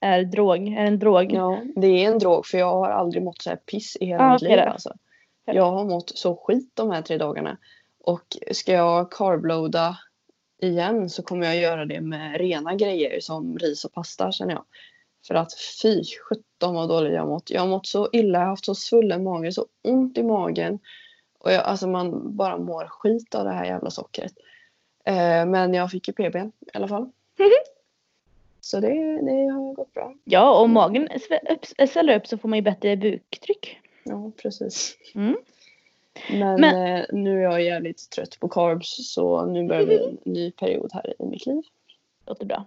[0.00, 1.32] är, drog, är en drog.
[1.32, 4.24] Ja, det är en drog för jag har aldrig mått så här piss i hela
[4.24, 4.58] Ja, mitt liv.
[4.58, 4.94] Alltså.
[5.44, 7.58] Jag har mått så skit de här tre dagarna.
[8.04, 9.98] Och ska jag carbloada
[10.62, 14.64] igen så kommer jag göra det med rena grejer som ris och pasta känner jag.
[15.26, 17.50] För att fy sjutton vad dåligt jag mått.
[17.50, 20.78] Jag har mått så illa, jag har haft så svullen mage, så ont i magen.
[21.38, 24.32] Och jag, alltså man bara mår skit av det här jävla sockret.
[25.04, 27.10] Eh, men jag fick ju PB i alla fall.
[28.60, 28.88] Så det,
[29.22, 30.14] det har gått bra.
[30.24, 31.08] Ja, och om magen
[31.88, 33.78] sväller upp så får man ju bättre buktryck.
[34.04, 34.96] Ja, precis.
[35.14, 35.36] Mm.
[36.30, 40.18] Men, Men- Eh, nu är jag jävligt trött på carbs så nu börjar vi en
[40.32, 41.62] ny period här i mitt liv.
[42.26, 42.64] Låter bra.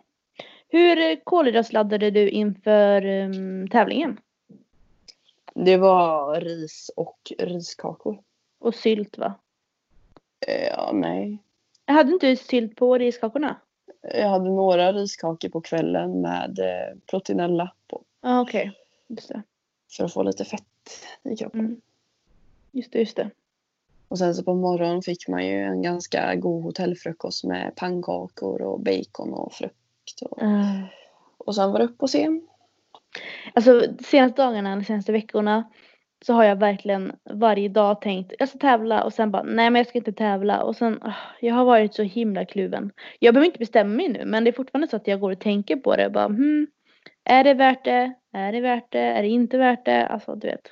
[0.67, 4.19] Hur eh, kolhydratsladdade du inför um, tävlingen?
[5.55, 8.21] Det var ris och riskakor.
[8.59, 9.33] Och sylt va?
[10.47, 11.37] Eh, Ja, nej.
[11.85, 13.55] Hade inte sylt på riskakorna?
[14.01, 18.03] Jag hade några riskakor på kvällen med eh, proteinella på.
[18.21, 18.71] Ja okej.
[19.07, 19.41] Just det.
[19.97, 20.63] För att få lite fett
[21.23, 21.59] i kroppen.
[21.59, 21.81] Mm.
[22.73, 23.29] Just det, just det.
[24.07, 28.79] Och sen så på morgonen fick man ju en ganska god hotellfrukost med pannkakor och
[28.79, 30.21] bacon och frukt.
[30.21, 30.83] Och, Uh.
[31.37, 32.29] och sen var det upp och se.
[33.53, 35.63] Alltså senaste dagarna, de senaste veckorna
[36.25, 39.75] så har jag verkligen varje dag tänkt jag ska tävla och sen bara nej men
[39.75, 42.91] jag ska inte tävla och sen ah, jag har varit så himla kluven.
[43.19, 45.39] Jag behöver inte bestämma mig nu men det är fortfarande så att jag går och
[45.39, 46.67] tänker på det bara hmm,
[47.23, 48.13] är det värt det?
[48.33, 48.99] Är det värt det?
[48.99, 50.07] Är det inte värt det?
[50.07, 50.71] Alltså du vet.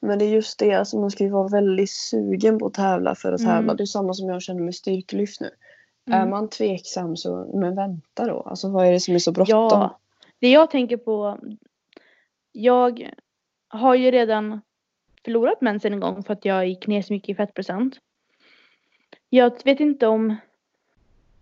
[0.00, 3.14] Men det är just det, alltså man ska ju vara väldigt sugen på att tävla
[3.14, 3.52] för att Mm.
[3.52, 3.74] tävla.
[3.74, 5.50] Det är samma som jag känner med styrkelyft nu.
[6.06, 6.20] Mm.
[6.20, 8.40] Är man tveksam så, men vänta då.
[8.40, 9.56] Alltså vad är det som är så bråttom?
[9.56, 9.98] Ja,
[10.38, 11.38] det jag tänker på.
[12.52, 13.10] Jag
[13.68, 14.60] har ju redan
[15.24, 17.96] förlorat mensen en gång för att jag gick ner så mycket i fettprocent.
[19.30, 20.36] Jag vet inte om.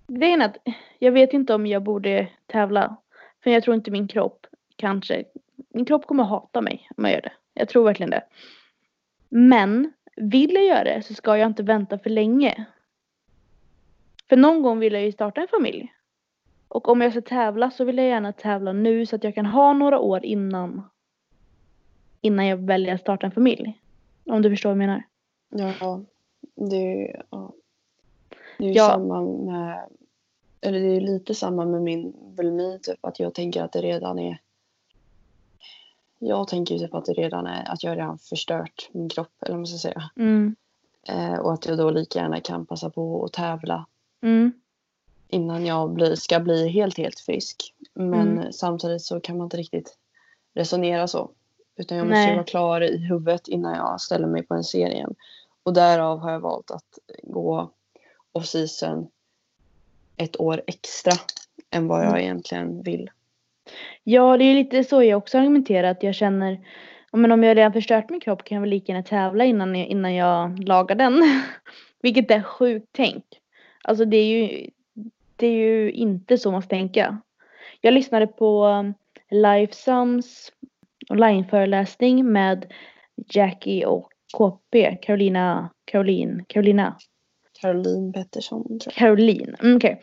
[0.09, 0.57] Grejen är att
[0.99, 2.97] jag vet inte om jag borde tävla.
[3.43, 5.25] För jag tror inte min kropp kanske,
[5.69, 7.33] min kropp kommer hata mig om jag gör det.
[7.59, 8.25] Jag tror verkligen det.
[9.29, 12.67] Men vill jag göra det så ska jag inte vänta för länge.
[14.29, 15.93] För någon gång vill jag ju starta en familj.
[16.69, 19.47] Och om jag ska tävla så vill jag gärna tävla nu så att jag kan
[19.47, 20.83] ha några år innan.
[22.21, 23.81] Innan jag väljer att starta en familj.
[24.25, 25.03] Om du förstår vad jag menar.
[25.49, 26.05] Ja,
[26.55, 27.53] det ja.
[28.59, 28.89] det är ju Ja.
[28.89, 29.89] samma med,
[30.61, 34.19] eller det är lite samma med min bulimi, typ att jag tänker att det redan
[34.19, 34.41] är
[36.19, 39.59] jag tänker typ att det redan är att jag redan förstört min kropp eller vad
[39.61, 40.11] man ska säga.
[40.17, 40.57] Mm.
[41.09, 43.87] Eh, och att jag då lika gärna kan passa på att tävla
[44.23, 44.53] Mm.
[45.29, 47.75] innan jag blir, ska bli helt helt frisk.
[47.95, 48.53] Men Mm.
[48.53, 49.99] samtidigt så kan man inte riktigt
[50.55, 51.31] resonera så.
[51.77, 52.35] Utan jag måste Nej.
[52.35, 55.15] vara klar i huvudet innan jag ställer mig på en serie igen.
[55.63, 57.71] Och därav har jag valt att gå
[58.33, 59.09] off-season
[60.17, 61.13] ett år extra
[61.71, 62.21] än vad jag Mm.
[62.21, 63.11] egentligen vill.
[64.05, 65.91] Ja, det är lite så jag också argumenterar.
[65.91, 66.61] Att jag känner,
[67.13, 69.89] men om jag redan förstört min kropp kan jag väl lika gärna tävla innan jag,
[69.89, 71.23] innan jag lagar den.
[72.03, 73.25] Vilket är sjukt tänk.
[73.85, 74.71] Alltså det är ju,
[75.37, 77.19] det är ju inte så man ska tänka.
[77.81, 78.95] Jag lyssnade på um,
[79.31, 80.53] Lifesums
[81.11, 82.73] onlineföreläsning med
[83.17, 86.97] Jackie och KP, Carolina, Caroline, Carolina,
[87.61, 88.95] Caroline Pettersson tror jag.
[88.95, 89.57] Caroline.
[89.63, 90.01] Mm, okej.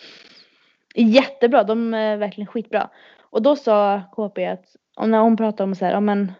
[0.95, 2.89] Jättebra, de är verkligen skitbra.
[3.33, 6.31] Och då sa KP att och när hon pratade om så här, om, en,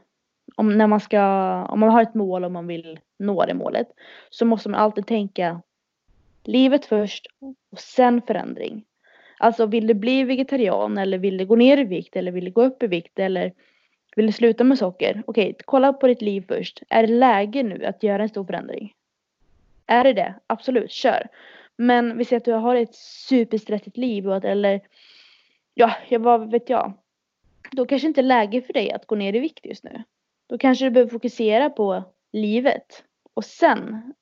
[0.56, 1.22] om när man ska,
[1.70, 3.88] om man har ett mål och man vill nå det målet.
[4.30, 5.62] Så måste man alltid tänka
[6.44, 7.28] livet först
[7.72, 8.86] och sen förändring.
[9.40, 12.52] Alltså vill du bli vegetarian eller vill du gå ner i vikt eller vill du
[12.52, 13.54] gå upp i vikt eller
[14.16, 15.24] vill du sluta med socker?
[15.28, 16.84] Okej, kolla på ditt liv först.
[16.90, 18.94] Är det läge nu att göra en stor förändring?
[19.88, 20.34] Är det det?
[20.48, 21.28] Absolut, kör.
[21.78, 24.82] Men vi säger att du har ett superstressigt liv och att, eller
[25.74, 26.94] ja, jag, vad vet jag.
[27.72, 30.04] Då kanske inte är läge för dig att gå ner i vikt just nu.
[30.50, 33.04] Då kanske du behöver fokusera på livet.
[33.34, 34.14] Och sen,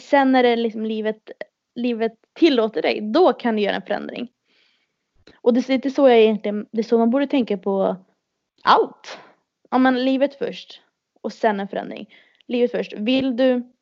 [0.00, 1.30] sen när det liksom livet,
[1.74, 4.28] livet tillåter dig, då kan du göra en förändring.
[5.36, 7.96] Och det är lite så jag egentligen, det är så man borde tänka på
[8.62, 9.18] allt.
[9.70, 10.80] Ja men livet först
[11.20, 12.14] och sen en förändring.
[12.46, 12.92] Livet först.
[12.92, 13.72] Vill du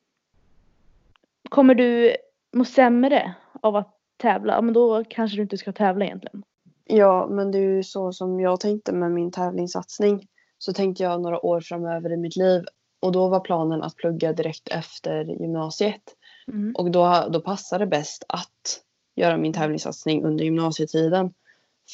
[1.48, 2.16] Kommer du
[2.52, 4.52] må sämre av att tävla?
[4.52, 6.42] Ja, men då kanske du inte ska tävla egentligen.
[6.88, 10.28] Ja, men det är ju så som jag tänkte med min tävlingssatsning.
[10.58, 12.64] Så tänkte jag några år framöver i mitt liv.
[13.00, 16.02] Och då var planen att plugga direkt efter gymnasiet.
[16.48, 16.74] Mm.
[16.76, 18.82] Och då, då passar det bäst att
[19.16, 21.34] göra min tävlingssatsning under gymnasietiden.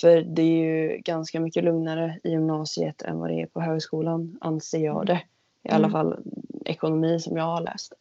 [0.01, 4.39] För det är ju ganska mycket lugnare i gymnasiet än vad det är på högskolan,
[4.41, 5.23] anser jag det.
[5.65, 5.93] I alla Mm.
[5.93, 6.19] fall
[6.65, 7.93] ekonomi som jag har läst.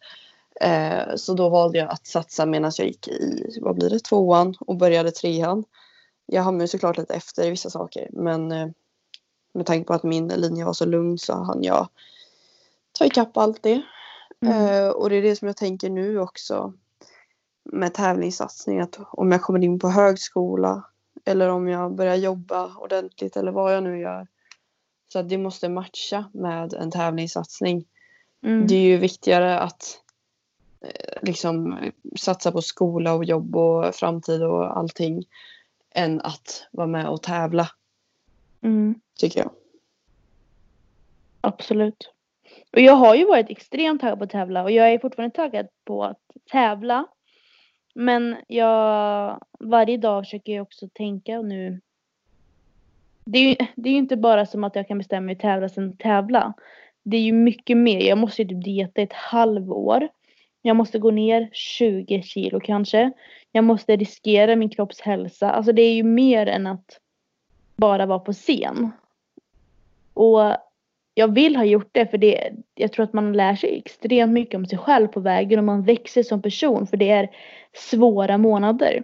[0.61, 4.55] Eh, så då valde jag att satsa medan jag gick i, vad blir det, tvåan
[4.59, 5.63] och började trean.
[6.33, 8.67] Jag hamnade såklart lite efter i vissa saker men eh,
[9.53, 11.87] med tanke på att min linje var så lugn så hann jag
[12.91, 13.81] ta ikapp allt det.
[14.45, 14.67] Mm.
[14.67, 16.73] Eh, och det är det som jag tänker nu också
[17.63, 18.79] med tävlingssatsning.
[18.79, 20.83] Att om jag kommer in på högskola
[21.25, 24.27] eller om jag börjar jobba ordentligt eller vad jag nu gör.
[25.07, 27.85] Så att det måste matcha med en tävlingssatsning.
[28.43, 28.67] Mm.
[28.67, 29.99] Det är ju viktigare att
[30.81, 31.77] eh, liksom
[32.19, 35.25] satsa på skola och jobb och framtid och allting
[35.95, 37.67] än att vara med och tävla
[38.63, 38.95] Mm.
[39.19, 39.51] tycker jag.
[41.41, 42.13] Absolut.
[42.73, 45.67] Och jag har ju varit extremt taggad på att tävla och jag är fortfarande taggad
[45.85, 47.05] på att tävla.
[47.95, 51.81] Men jag varje dag försöker jag också tänka och nu.
[53.25, 55.41] Det är ju det är ju inte bara som att jag kan bestämma mig att
[55.41, 56.53] tävla sen tävla.
[57.03, 57.99] Det är ju mycket mer.
[57.99, 60.07] Jag måste ju typ dieta ett halvår.
[60.61, 63.11] Jag måste gå ner 20 kilo kanske.
[63.51, 65.51] Jag måste riskera min kropps hälsa.
[65.51, 66.99] Alltså det är ju mer än att
[67.75, 68.91] bara vara på scen.
[70.13, 70.57] Och
[71.13, 74.55] jag vill ha gjort det för det, jag tror att man lär sig extremt mycket
[74.55, 77.29] om sig själv på vägen och man växer som person för det är
[77.73, 79.03] svåra månader.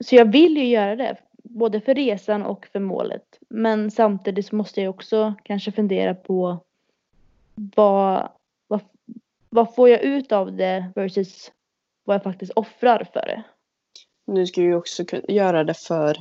[0.00, 3.38] Så jag vill ju göra det, både för resan och för målet.
[3.48, 6.58] Men samtidigt så måste jag också kanske fundera på
[7.54, 8.28] vad,
[8.66, 8.80] vad,
[9.50, 11.52] vad får jag ut av det versus
[12.04, 13.44] vad jag faktiskt offrar för det.
[14.26, 16.16] Nu ska ju också göra det för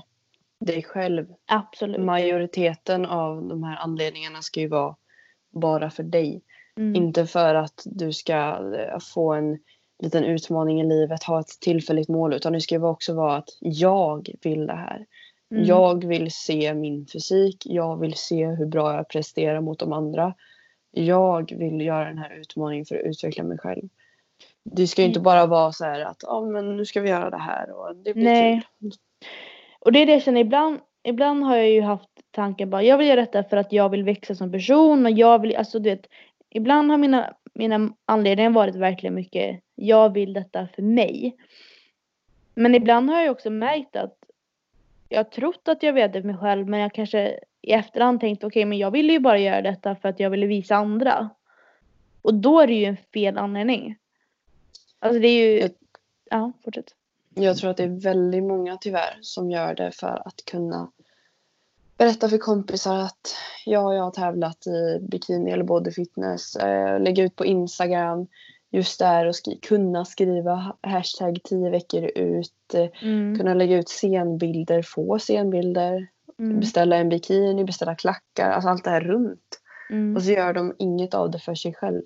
[0.60, 1.28] dig själv.
[1.46, 2.02] Absolut.
[2.02, 4.96] Majoriteten av de här anledningarna ska ju vara
[5.52, 6.42] bara för dig.
[6.78, 6.96] Mm.
[6.96, 8.34] Inte för att du ska
[8.78, 9.60] eh, få en
[10.04, 12.34] liten utmaning i livet, ha ett tillfälligt mål.
[12.34, 15.06] Utan det ska ju också vara att jag vill det här.
[15.52, 15.66] Mm.
[15.66, 17.64] Jag vill se min fysik.
[17.66, 20.34] Jag vill se hur bra jag presterar mot de andra.
[20.92, 23.90] Jag vill göra den här utmaningen för att utveckla mig själv.
[24.64, 25.24] Det ska ju inte Mm.
[25.24, 28.14] bara vara så här att ja men nu ska vi göra det här och det
[28.14, 28.62] blir Nej.
[28.80, 28.92] kul.
[29.80, 30.80] Och det är det jag känner ibland.
[31.04, 34.04] Ibland har jag ju haft tanken bara jag vill göra detta för att jag vill
[34.04, 36.06] växa som person och jag vill, alltså du vet,
[36.50, 41.36] ibland har mina, mina anledningar varit verkligen mycket jag vill detta för mig.
[42.56, 44.18] Men ibland har jag också märkt att
[45.10, 48.20] jag har trott att jag vet det för mig själv men jag kanske i efterhand
[48.20, 50.76] tänkt okej okay, men jag ville ju bara göra detta för att jag ville visa
[50.76, 51.30] andra.
[52.22, 53.96] Och då är det ju en fel anledning.
[55.04, 55.72] Alltså det är ju, jag,
[56.30, 56.96] ja fortsätt.
[57.36, 60.92] Jag tror att det är väldigt många tyvärr som gör det för att kunna
[61.98, 63.36] berätta för kompisar att
[63.66, 66.56] ja, jag har tävlat i bikini eller bodyfitness.
[66.56, 68.28] Eh, lägga ut på Instagram
[68.72, 72.74] just där och skri kunna skriva hashtag 10 veckor ut.
[72.74, 73.38] Eh, mm.
[73.38, 76.08] Kunna lägga ut scenbilder, få scenbilder.
[76.40, 76.60] Mm.
[76.60, 79.62] Beställa en bikini, beställa klackar, alltså allt det här runt.
[79.90, 80.16] Mm.
[80.16, 82.02] Och så gör de inget av det för sig själv.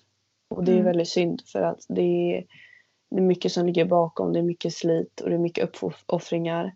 [0.50, 0.86] Och det är mm.
[0.86, 2.46] väldigt synd för att det är,
[3.10, 4.34] det är mycket som ligger bakom.
[4.34, 6.74] Det är mycket slit och det är mycket uppoffringar.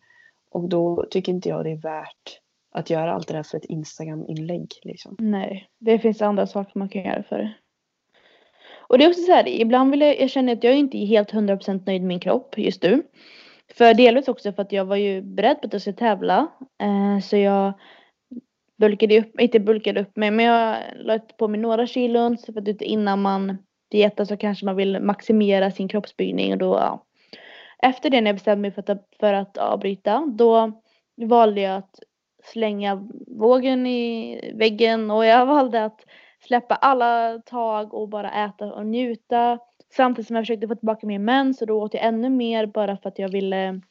[0.52, 2.40] Och då tycker inte jag det är värt
[2.72, 4.68] att göra allt det där för ett Instagram-inlägg.
[4.84, 5.16] Liksom.
[5.20, 7.54] Nej, det finns andra saker man kan göra för det.
[8.92, 11.06] Och det är också så här, ibland vill jag, jag känner att jag inte är
[11.06, 13.04] helt 100% nöjd med min kropp just nu.
[13.74, 16.48] För delvis också för att jag var ju beredd på att jag skulle tävla.
[16.84, 17.74] Eh, så jag
[18.78, 22.38] bulkade upp, inte bulkade upp mig, men jag la på mig några kilon.
[22.38, 23.58] Så för att innan man
[23.92, 26.52] dieten så kanske man vill maximera sin kroppsbyggning.
[26.52, 27.06] Och då, ja.
[27.84, 30.82] Efter det när jag bestämde mig för att, för att avbryta, då
[31.16, 32.00] valde jag att
[32.44, 36.06] slänga vågen i väggen och jag valde att
[36.40, 39.60] släppa alla tag och bara äta och njuta.
[39.96, 42.98] Samtidigt som jag försökte få tillbaka min mens Och då åt jag ännu mer bara
[42.98, 43.82] för att jag ville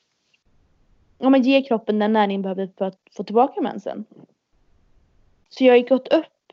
[1.18, 4.04] ja, men ge kroppen den näring behövde för att få tillbaka mensen.
[5.48, 6.52] Så jag har gått upp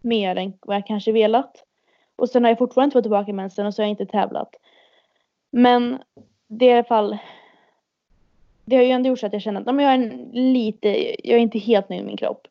[0.00, 1.64] mer än vad jag kanske velat.
[2.16, 4.56] Och sen har jag fortfarande inte fått tillbaka mensen och så har jag inte tävlat.
[5.50, 6.02] Men
[6.48, 7.18] det är i alla fall
[8.64, 10.88] det har ju ändå gjort så att jag känner att jag är lite,
[11.28, 12.46] jag är inte helt nöjd med min kropp.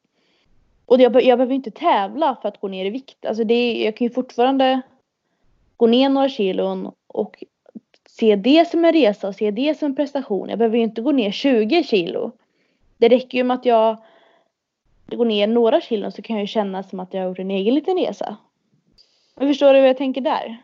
[0.86, 3.26] Och jag, jag behöver inte tävla för att gå ner i vikt.
[3.26, 4.82] Alltså det, jag kan ju fortfarande
[5.78, 7.44] gå ner några kilon och
[8.10, 10.50] se det som en resa och se det som en prestation.
[10.50, 12.32] Jag behöver ju inte gå ner 20 kilo.
[12.98, 13.98] Det räcker ju med att jag
[15.06, 17.52] går ner några kilon så kan jag ju känna som att jag har gjort en
[17.52, 18.38] egen liten resa.
[19.42, 20.62] Men förstår du hur jag tänker där?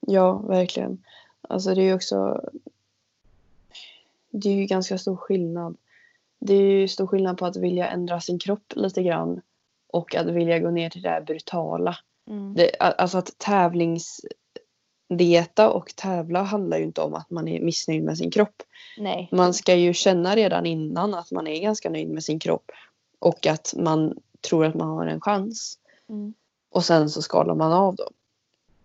[0.00, 1.04] Ja, verkligen.
[1.48, 2.40] Alltså det är ju också
[4.30, 5.76] det är ju ganska stor skillnad.
[6.38, 9.40] Det är ju stor skillnad på att vilja ändra sin kropp lite grann
[9.86, 11.96] och att vilja gå ner till det här brutala.
[12.30, 12.54] Mm.
[12.54, 18.18] Det, alltså att tävlingsdieta och tävla handlar ju inte om att man är missnöjd med
[18.18, 18.62] sin kropp.
[18.98, 19.28] Nej.
[19.32, 22.70] Man ska ju känna redan innan att man är ganska nöjd med sin kropp
[23.18, 25.78] och att man tror att man har en chans.
[26.08, 26.34] Mm.
[26.74, 28.08] Och sen så skalar man av då.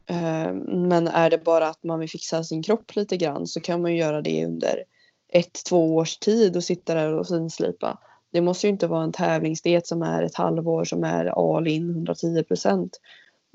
[0.05, 3.81] Eh, men är det bara att man vill fixa sin kropp lite grann så kan
[3.81, 4.83] man ju göra det under
[5.27, 7.97] ett, två års tid och sitta där och finslipa.
[8.31, 11.89] Det måste ju inte vara en tävlingsdiet som är ett halvår som är all in
[11.89, 12.99] 110 procent.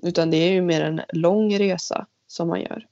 [0.02, 2.86] Utan det är ju mer en lång resa som man gör.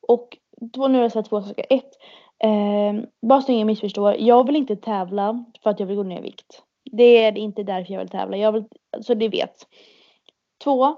[0.00, 1.66] Och då nu har jag sagt två saker.
[1.70, 1.90] Ett,
[2.38, 4.16] eh, bara så ingen missförstår.
[4.18, 6.62] Jag vill inte tävla för att jag vill gå ner i vikt.
[6.92, 8.36] Det är inte därför jag vill tävla.
[8.36, 8.64] Jag vill,
[9.02, 9.66] så det vet.
[10.64, 10.96] Två,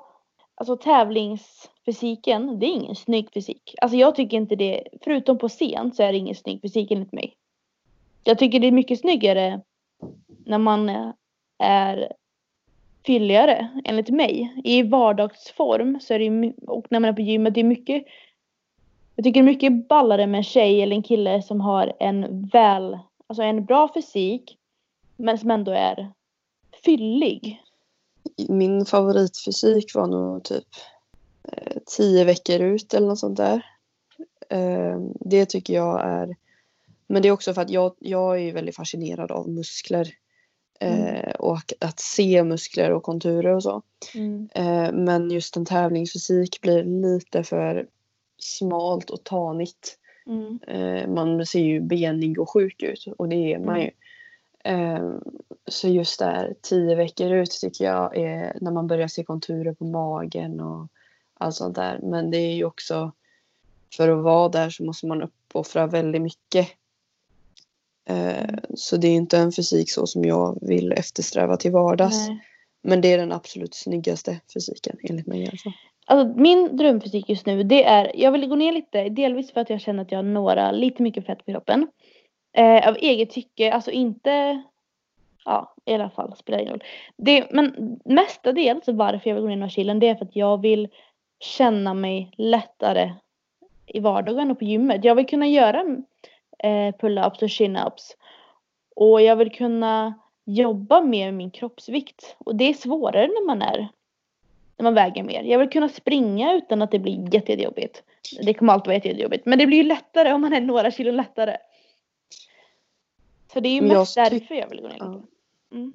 [0.54, 3.74] alltså tävlingsfysiken, det är ingen snygg fysik.
[3.80, 7.12] Alltså jag tycker inte det, förutom på scen så är det ingen snygg fysik enligt
[7.12, 7.36] mig.
[8.24, 9.60] Jag tycker det är mycket snyggare
[10.46, 11.12] när man eh,
[11.58, 12.12] är
[13.06, 14.60] fylligare enligt mig.
[14.64, 18.04] I vardagsform så är det och när man är på gymmet, det är mycket
[19.16, 22.46] jag tycker det är mycket ballare med en tjej eller en kille som har en
[22.46, 24.58] väl, alltså en bra fysik
[25.16, 26.12] men som ändå är
[26.84, 27.62] fyllig
[28.48, 30.68] min favoritfysik var nog typ
[31.52, 33.66] eh, tio veckor ut eller något sånt där.
[34.48, 36.36] Eh, det tycker jag är...
[37.06, 40.14] Men det är också för att jag, jag är väldigt fascinerad av muskler.
[40.80, 41.32] Eh, mm.
[41.38, 43.82] och att se muskler och konturer och så.
[44.14, 44.48] Mm.
[45.04, 47.86] men just en tävlingsfysik blir lite för
[48.38, 49.98] smalt och tanigt.
[50.26, 51.14] Mm.
[51.14, 53.82] man ser ju benig och sjuk ut och det är man mm.
[53.82, 53.90] ju.
[54.64, 55.20] Ehm,
[55.66, 59.84] så just där tio veckor ut tycker jag är när man börjar se konturer på
[59.84, 60.88] magen och
[61.34, 61.98] allt sånt där.
[62.02, 63.12] Men det är ju också
[63.96, 66.68] för att vara där så måste man uppoffra väldigt mycket.
[68.04, 72.28] Ehm, så det är inte en fysik så som jag vill eftersträva till vardags.
[72.28, 72.46] Nej.
[72.82, 75.72] Men det är den absolut snyggaste fysiken enligt mig i alla fall.
[76.06, 79.70] Alltså min drömfysik just nu det är, jag vill gå ner lite, delvis för att
[79.70, 81.86] jag känner att jag har några, lite mycket fett på kroppen.
[82.52, 84.62] Eh, av eget tycke, alltså inte
[85.44, 86.84] Ja, i alla fall spelar ingen roll.
[87.16, 90.60] Det, men mestadels varför jag vill gå ner några kilon det är för att jag
[90.60, 90.88] vill
[91.40, 93.12] känna mig lättare
[93.86, 95.04] i vardagen och på gymmet.
[95.04, 95.80] Jag vill kunna göra
[96.58, 98.16] eh, pull-ups och chin-ups.
[98.96, 102.36] Och jag vill kunna jobba mer med min kroppsvikt.
[102.38, 103.88] Och det är svårare när man är
[104.76, 105.42] när man väger mer.
[105.42, 108.02] Jag vill kunna springa utan att det blir jättejobbigt.
[108.42, 109.46] Det kommer alltid vara jättejobbigt.
[109.46, 111.56] Men det blir ju lättare om man är några kilo lättare.
[113.52, 115.22] Så det är ju Men jag mest tyck- därför jag vill gå ner lite.
[115.72, 115.92] Mm.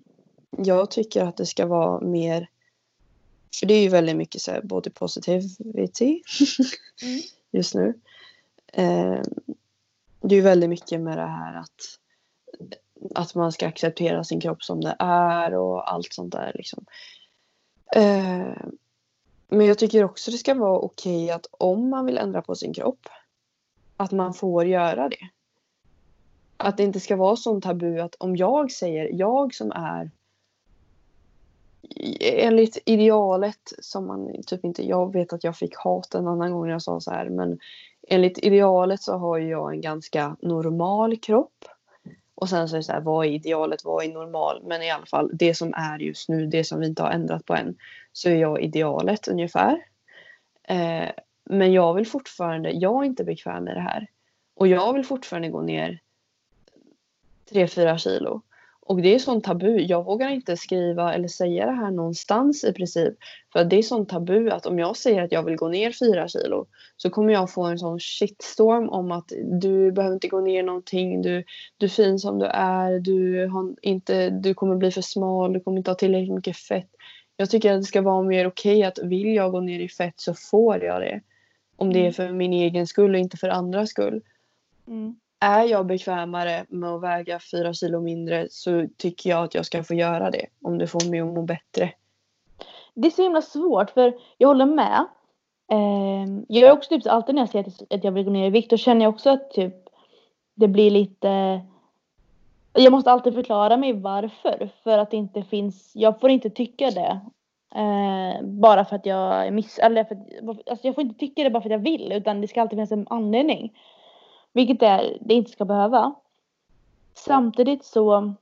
[0.57, 2.49] Jag tycker att det ska vara mer...
[3.59, 6.21] För det är ju väldigt mycket så här body positivity
[7.03, 7.21] Mm.
[7.51, 7.93] just nu.
[8.73, 9.21] Eh,
[10.21, 11.99] det är ju väldigt mycket med det här att,
[13.15, 16.51] att man ska acceptera sin kropp som det är och allt sånt där.
[16.55, 16.85] Liksom.
[17.95, 18.55] Eh,
[19.47, 22.73] men jag tycker också det ska vara okej att om man vill ändra på sin
[22.73, 23.07] kropp
[23.97, 25.29] att man får göra det.
[26.57, 30.11] Att det inte ska vara sånt tabu att om jag säger, jag som är
[32.19, 36.65] enligt idealet som man typ inte, jag vet att jag fick hat en annan gång
[36.65, 37.59] när jag sa så här men
[38.07, 41.65] enligt idealet så har ju jag en ganska normal kropp.
[42.35, 44.61] Och sen så är det så här, vad är idealet, vad är normal?
[44.65, 47.45] Men i alla fall det som är just nu, det som vi inte har ändrat
[47.45, 47.75] på än,
[48.13, 49.83] så är jag idealet ungefär.
[50.63, 51.09] Eh,
[51.43, 54.07] men jag vill fortfarande, jag är inte bekväm med det här.
[54.55, 55.99] Och jag vill fortfarande gå ner
[57.51, 58.41] 3-4 kilo.
[58.87, 59.79] Och det är sån tabu.
[59.79, 63.13] Jag vågar inte skriva eller säga det här någonstans i princip.
[63.53, 66.27] För det är sån tabu att om jag säger att jag vill gå ner 4
[66.27, 66.65] kilo
[66.97, 69.31] så kommer jag få en sån shitstorm om att
[69.61, 71.21] du behöver inte gå ner någonting.
[71.21, 71.43] Du,
[71.77, 72.99] du är fin som du är.
[72.99, 75.53] Du, har inte, du kommer bli för smal.
[75.53, 76.89] Du kommer inte ha tillräckligt mycket fett.
[77.37, 80.19] Jag tycker att det ska vara mer okej att vill jag gå ner i fett
[80.19, 81.21] så får jag det.
[81.75, 84.21] Om det är för min egen skull och inte för andras skull
[84.87, 89.65] Mm är jag bekvämare med att väga fyra kilo mindre så tycker jag att jag
[89.65, 90.45] ska få göra det.
[90.63, 91.93] Om det får mig att må bättre.
[92.93, 95.05] Det är så himla svårt för jag håller med.
[95.71, 98.49] Ehm, jag är också typ alltid när jag säger att- jag vill gå ner i
[98.49, 99.75] vikt då känner jag också att typ
[100.55, 101.61] det blir lite
[102.73, 104.69] jag måste alltid förklara mig varför.
[104.83, 107.19] För att det inte finns, jag får inte tycka det.
[107.75, 111.43] Eh, bara för att jag är miss, eller för att, alltså jag får inte tycka
[111.43, 112.11] det bara för att jag vill.
[112.11, 113.73] Utan det ska alltid finnas en anledning.
[114.53, 116.13] Vilket det, det inte ska behöva.
[117.13, 118.33] Samtidigt så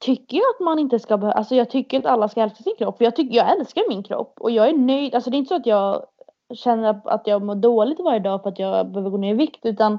[0.00, 2.76] tycker jag att man inte ska behöva, alltså jag tycker att alla ska älska sin
[2.78, 2.98] kropp.
[2.98, 5.14] För jag, tycker, jag älskar min kropp och jag är nöjd.
[5.14, 6.06] Alltså det är inte så att jag
[6.54, 9.36] känner att- att jag mår dåligt varje dag för att jag behöver gå ner i
[9.36, 9.66] vikt.
[9.66, 9.98] Utan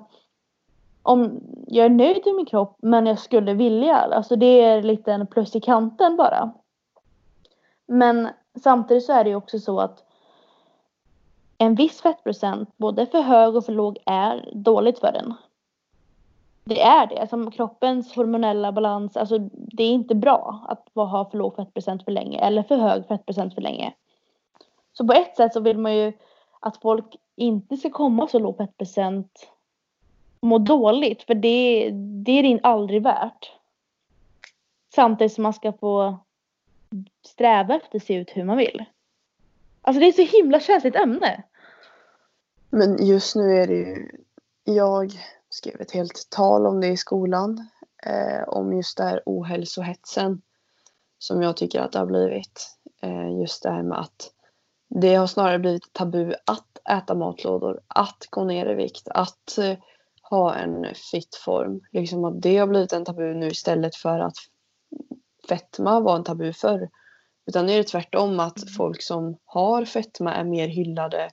[1.04, 3.98] om jag är nöjd med min kropp men jag skulle vilja.
[3.98, 6.52] Alltså det är lite en plus i kanten bara.
[7.88, 8.30] Men
[8.64, 10.04] samtidigt så är det ju också så att
[11.58, 15.34] en viss fettprocent, både för hög och för låg, är dåligt för den.
[16.66, 17.18] Det är det.
[17.18, 22.12] Alltså kroppens hormonella balans, alltså det är inte bra att ha för låg fettprocent för
[22.12, 23.94] länge eller för hög fettprocent för länge.
[24.94, 26.14] Så på ett sätt så vill man ju
[26.60, 29.52] att folk inte ska komma så låg fettprocent
[30.40, 31.90] och må dåligt för det,
[32.26, 33.52] det är det aldrig värt.
[34.96, 36.18] Samtidigt som man ska få
[37.26, 38.86] sträva efter att se ut hur man vill.
[39.82, 41.44] Alltså det är ett så himla känsligt ämne.
[42.70, 44.12] Men just nu är det ju...
[44.64, 45.12] Jag
[45.50, 47.68] skrev ett helt tal om det i skolan.
[48.06, 50.42] Eh, om just det här ohälsohetsen.
[51.20, 52.78] Som jag tycker att det har blivit.
[53.02, 54.32] Eh, just det här med att
[54.90, 57.82] det har snarare blivit tabu att äta matlådor.
[57.88, 59.08] Att gå ner i vikt.
[59.08, 59.78] Att eh,
[60.22, 61.82] ha en fit form.
[61.92, 64.38] Liksom att det har blivit en tabu nu istället för att
[65.50, 66.90] fetma var en tabu förr.
[67.46, 71.30] Utan nu är det tvärtom att folk som har fetma är mer hyllade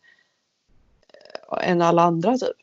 [1.52, 2.56] eh, än alla andra typ.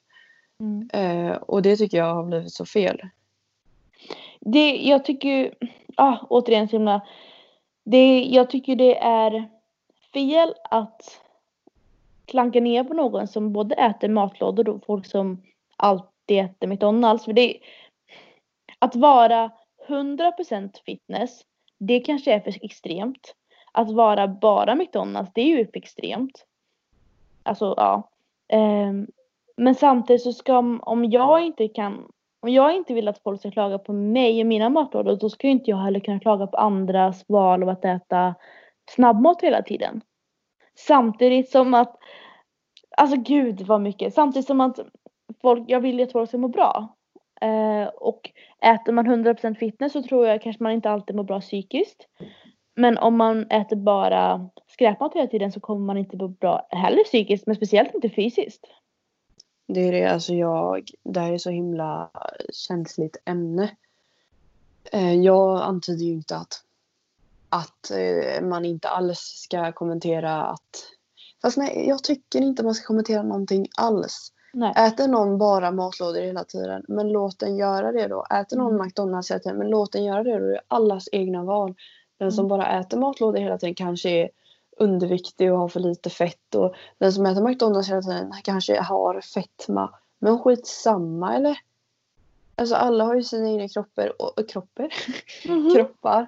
[0.60, 0.89] Mm.
[0.93, 3.01] Eh, och det tycker jag har blivit så fel.
[4.39, 5.51] Det, jag tycker ju,
[5.95, 7.01] ah, återigen så himla,
[7.84, 9.49] det, jag tycker det är
[10.14, 11.22] fel att
[12.26, 15.43] klanka ner på någon som både äter matlådor och folk som
[15.78, 17.26] alltid äter McDonalds.
[17.26, 17.57] För det,
[18.80, 19.51] att vara
[19.88, 21.41] 100% fitness,
[21.78, 23.36] det kanske är för extremt.
[23.72, 26.45] Att vara bara McDonalds, det är ju för extremt.
[27.43, 28.10] Alltså ja.
[28.47, 29.07] Ehm,
[29.60, 33.51] men samtidigt så ska, om jag inte kan om jag inte vill att folk ska
[33.51, 36.57] klaga på mig och mina matlådor då ska ju inte jag heller kunna klaga på
[36.57, 38.36] andras val av att äta
[38.91, 40.01] snabbmat hela tiden.
[40.76, 41.97] Samtidigt som att,
[42.97, 44.80] alltså gud vad mycket, samtidigt som att
[45.41, 46.95] folk, jag vill ju att folk ska må bra.
[47.41, 48.32] Eh, och
[48.62, 52.07] äter man 100% fitness så tror jag kanske man inte alltid mår bra psykiskt.
[52.76, 57.03] Men om man äter bara skräpmat hela tiden så kommer man inte må bra heller
[57.03, 58.68] psykiskt men speciellt inte fysiskt.
[59.74, 62.09] Det är det, alltså jag, det här är så himla
[62.53, 63.76] känsligt ämne.
[64.91, 66.63] Eh, jag antyder ju inte att,
[67.49, 70.86] att eh, man inte alls ska kommentera att...
[71.41, 74.34] Fast nej, jag tycker inte man ska kommentera någonting alls.
[74.53, 74.74] Nej.
[74.78, 78.26] Äter någon bara matlådor hela tiden, men låt den göra det då.
[78.30, 78.86] Äter någon Mm.
[78.86, 80.45] McDonalds hela tiden, men låt den göra det då.
[80.45, 81.76] Det är allas egna val.
[82.17, 82.49] Den som Mm.
[82.49, 84.30] bara äter matlådor hela tiden kanske är
[84.80, 86.55] underviktig och har för lite fett.
[86.55, 89.93] Och den som äter McDonalds hela tiden kanske har fetma.
[90.19, 91.57] Men skitsamma eller?
[92.55, 94.93] Alltså alla har ju sina egna kroppar och, och kroppar.
[95.47, 95.73] Mhm.
[95.73, 96.27] kroppar.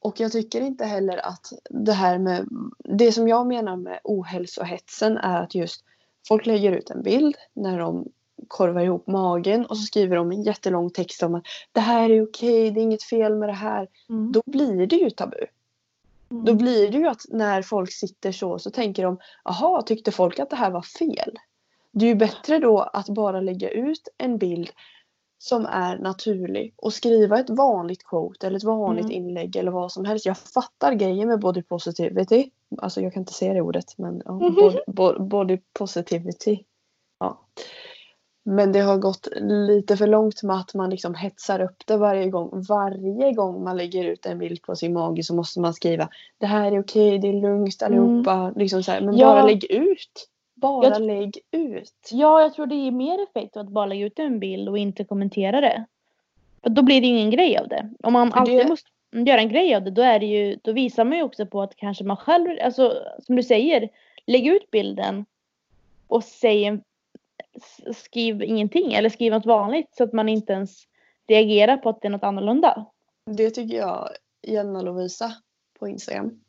[0.00, 2.48] Och jag tycker inte heller att det här med
[2.78, 5.84] det som jag menar med ohälsohetsen är att just
[6.28, 8.08] folk lägger ut en bild när de
[8.48, 12.22] korvar ihop magen och så skriver de en jättelång text om att det här är
[12.22, 13.88] okej, det är inget fel med det här.
[14.08, 14.32] Mm.
[14.32, 15.46] Då blir det ju tabu.
[16.30, 16.44] Mm.
[16.44, 20.38] Då blir det ju att när folk sitter så så tänker de jaha, tyckte folk
[20.38, 21.36] att det här var fel?
[21.92, 24.70] Det är ju bättre då att bara lägga ut en bild
[25.38, 29.16] som är naturlig och skriva ett vanligt quote eller ett vanligt Mm.
[29.16, 30.26] inlägg eller vad som helst.
[30.26, 32.50] Jag fattar grejen med body positivity.
[32.78, 36.64] Alltså jag kan inte säga det ordet men ja, body, bo- body positivity.
[37.20, 37.40] Ja.
[38.50, 42.28] Men det har gått lite för långt med att man liksom hetsar upp det varje
[42.28, 42.64] gång.
[42.68, 46.46] Varje gång man lägger ut en bild på sin mage så måste man skriva det
[46.46, 48.52] här är okej, det är lugnt allihopa.
[48.56, 49.00] Liksom så här.
[49.00, 49.26] Men Ja.
[49.26, 50.28] bara lägg ut.
[50.54, 52.08] Bara Jag- lägg ut.
[52.12, 55.04] Ja, jag tror det ger mer effekt att bara lägga ut en bild och inte
[55.04, 55.84] kommentera det.
[56.62, 57.90] För då blir det ingen grej av det.
[58.02, 60.72] Om man alltid det- måste göra en grej av det, då är det ju, då
[60.72, 62.92] visar man ju också på att kanske man själv, alltså
[63.26, 63.88] som du säger,
[64.26, 65.24] lägg ut bilden
[66.06, 66.82] och säg en,
[67.94, 70.84] skriv ingenting eller skriv något vanligt så att man inte ens
[71.28, 72.86] reagerar på att det är något annorlunda.
[73.26, 74.08] Det tycker jag
[74.42, 75.32] Jenna Lovisa
[75.78, 76.40] på Instagram.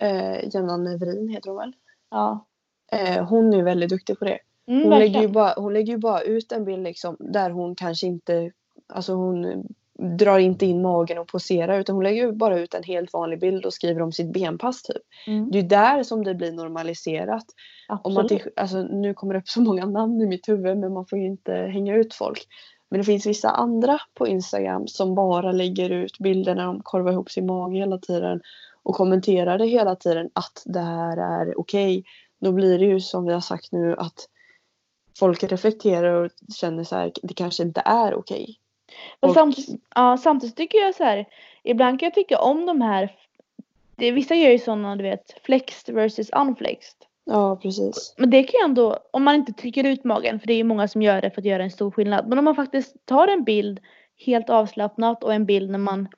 [0.00, 1.72] Eh, Jenna Nevrin heter hon väl?
[2.10, 2.46] Ja.
[2.92, 4.38] Eh, hon är väldigt duktig på det.
[4.66, 7.74] Mm, Hon lägger, ju bara, hon lägger ju bara ut en bild liksom, där hon
[7.74, 8.52] kanske inte,
[8.88, 9.66] alltså hon
[10.00, 13.66] drar inte in magen och poserar utan hon lägger bara ut en helt vanlig bild
[13.66, 15.02] och skriver om sitt benpass typ.
[15.26, 17.44] Mm, Det är där som det blir normaliserat.
[18.02, 20.92] Om man till, alltså, nu kommer det upp så många namn i mitt huvud men
[20.92, 22.46] man får ju inte hänga ut folk.
[22.90, 27.12] Men det finns vissa andra på Instagram som bara lägger ut bilder när de korvar
[27.12, 28.40] ihop sin mage hela tiden
[28.82, 32.04] och kommenterar det hela tiden att det här är okej.
[32.40, 34.28] Då blir det ju som vi har sagt nu att
[35.18, 38.56] folk reflekterar och känner så här, det kanske inte är okej.
[39.20, 41.26] Men Och- samtidigt, ja, samtidigt tycker jag så här,
[41.62, 43.16] ibland kan jag tycka om de här,
[43.96, 46.96] det, vissa gör ju sådana du vet, flexed versus unflexed.
[47.24, 48.14] Ja, precis.
[48.18, 50.64] Men det kan ju ändå, om man inte trycker ut magen, för det är ju
[50.64, 52.28] många som gör det för att göra en stor skillnad.
[52.28, 53.80] Men om man faktiskt tar en bild
[54.26, 56.08] helt avslappnat och en bild när man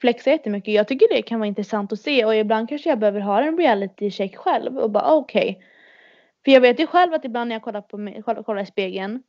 [0.00, 0.74] flexar jättemycket.
[0.74, 3.58] Jag tycker det kan vara intressant att se och ibland kanske jag behöver ha en
[3.58, 5.62] reality check själv och bara okej.
[6.44, 9.22] För jag vet ju själv att ibland när jag kollar på mig, kollar, i spegeln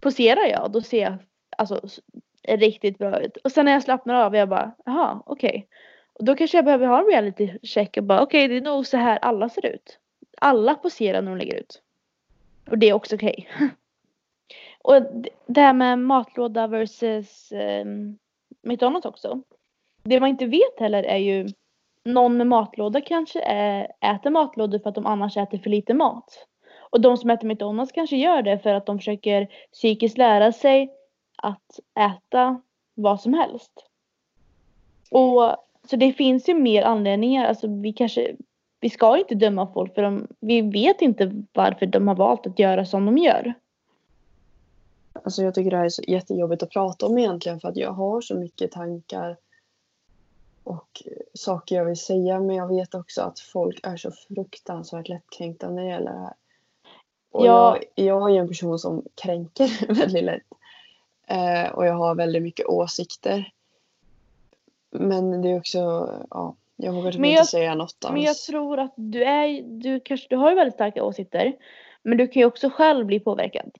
[0.00, 1.14] poserar jag då ser jag
[1.58, 1.80] alltså
[2.48, 3.36] riktigt bra ut.
[3.36, 5.68] Och sen när jag slappnar av jag bara jaha okej.
[6.12, 8.86] Och då kanske jag behöver ha en reality check och bara okej det är nog
[8.86, 9.98] så här alla ser ut.
[10.36, 11.82] Alla poserar när de lägger ut.
[12.70, 13.48] Och det är också okej.
[14.82, 15.02] och
[15.46, 17.84] det här med matlåda versus eh,
[18.62, 19.42] McDonalds också.
[20.02, 21.48] Det man inte vet heller är ju
[22.04, 23.40] någon med matlåda kanske
[24.00, 26.46] äter matlådor för att de annars äter för lite mat.
[26.90, 30.90] Och de som äter McDonalds kanske gör det för att de försöker psykiskt lära sig
[31.42, 32.60] att äta
[32.94, 33.72] vad som helst.
[35.10, 35.56] Och
[35.88, 37.46] så det finns ju mer anledningar.
[37.46, 38.36] Alltså vi kanske
[38.80, 42.58] vi ska inte döma folk för de, vi vet inte varför de har valt att
[42.58, 43.54] göra som de gör.
[45.12, 47.92] Alltså jag tycker det här är så jättejobbigt att prata om egentligen för att jag
[47.92, 49.36] har så mycket tankar
[50.64, 51.02] och
[51.34, 55.82] saker jag vill säga men jag vet också att folk är så fruktansvärt lättkränkta när
[55.82, 56.34] det gäller det här.
[57.30, 57.78] Och Ja.
[57.94, 60.42] jag, jag är en person som kränker väldigt lätt.
[61.26, 63.52] Eh, och jag har väldigt mycket åsikter.
[64.90, 65.78] Men det är också,
[66.30, 68.12] ja, jag vågar typ inte säga något alls.
[68.12, 71.52] Men jag tror att du är, du kanske, du har ju väldigt starka åsikter.
[72.02, 73.70] Men du kan ju också själv bli påverkad.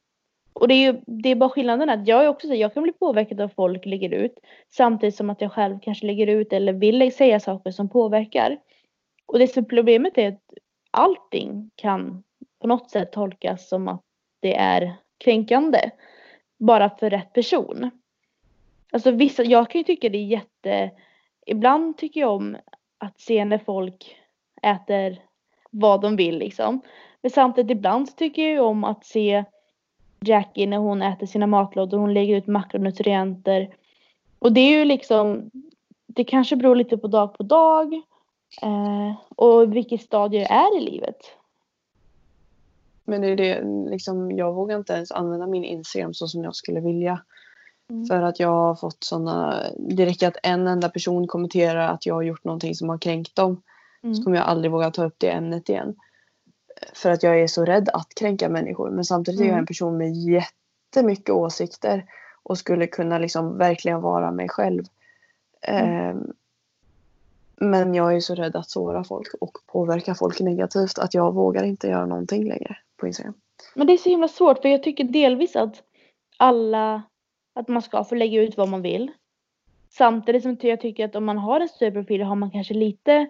[0.52, 2.82] Och det är ju, det är bara skillnaden att jag är också så, jag kan
[2.82, 4.38] bli påverkad av folk lägger ut.
[4.70, 8.58] Samtidigt som att jag själv kanske lägger ut eller vill säga saker som påverkar.
[9.26, 10.42] Och det som problemet är att
[10.90, 12.22] allting kan
[12.60, 14.02] på något sätt tolkas som att
[14.40, 15.90] det är kränkande.
[16.62, 17.90] Bara för rätt person.
[18.92, 20.90] Alltså vissa, jag kan ju tycka det är jätte,
[21.46, 22.56] ibland tycker jag om
[22.98, 24.16] att se när folk
[24.62, 25.22] äter
[25.70, 26.80] vad de vill liksom.
[27.22, 29.44] Men samtidigt ibland så tycker jag ju om att se
[30.20, 31.98] Jackie när hon äter sina matlådor.
[31.98, 33.74] Hon lägger ut makronutrienter.
[34.38, 35.50] Och det är ju liksom,
[36.06, 37.94] det kanske beror lite på dag på dag.
[38.62, 41.36] Eh, och vilket stadie jag är i livet.
[43.04, 46.56] Men det är det, liksom, jag vågar inte ens använda min Instagram så som jag
[46.56, 47.22] skulle vilja.
[47.90, 48.06] Mm.
[48.06, 52.14] För att jag har fått sådana, det räcker att en enda person kommenterar att jag
[52.14, 53.62] har gjort någonting som har kränkt dem.
[54.02, 54.14] Mm.
[54.14, 55.94] Så kommer jag aldrig våga ta upp det ämnet igen.
[56.94, 58.90] För att jag är så rädd att kränka människor.
[58.90, 59.60] Men samtidigt är jag Mm.
[59.60, 62.04] en person med jättemycket åsikter.
[62.42, 64.84] Och skulle kunna liksom verkligen vara mig själv.
[65.62, 66.32] Ehm,
[67.56, 71.64] men jag är så rädd att såra folk och påverka folk negativt att jag vågar
[71.64, 73.34] inte göra någonting längre på Instagram.
[73.74, 75.82] Men det är så himla svårt för jag tycker delvis att
[76.36, 77.02] alla,
[77.54, 79.10] att man ska få lägga ut vad man vill.
[79.90, 83.28] Samtidigt som jag tycker att om man har en större profil har man kanske lite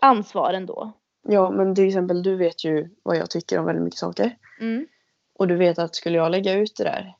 [0.00, 0.92] ansvar ändå.
[1.28, 4.36] Ja, men till exempel du vet ju vad jag tycker om väldigt mycket saker.
[4.60, 4.86] Mm.
[5.38, 7.14] Och du vet att skulle jag lägga ut det där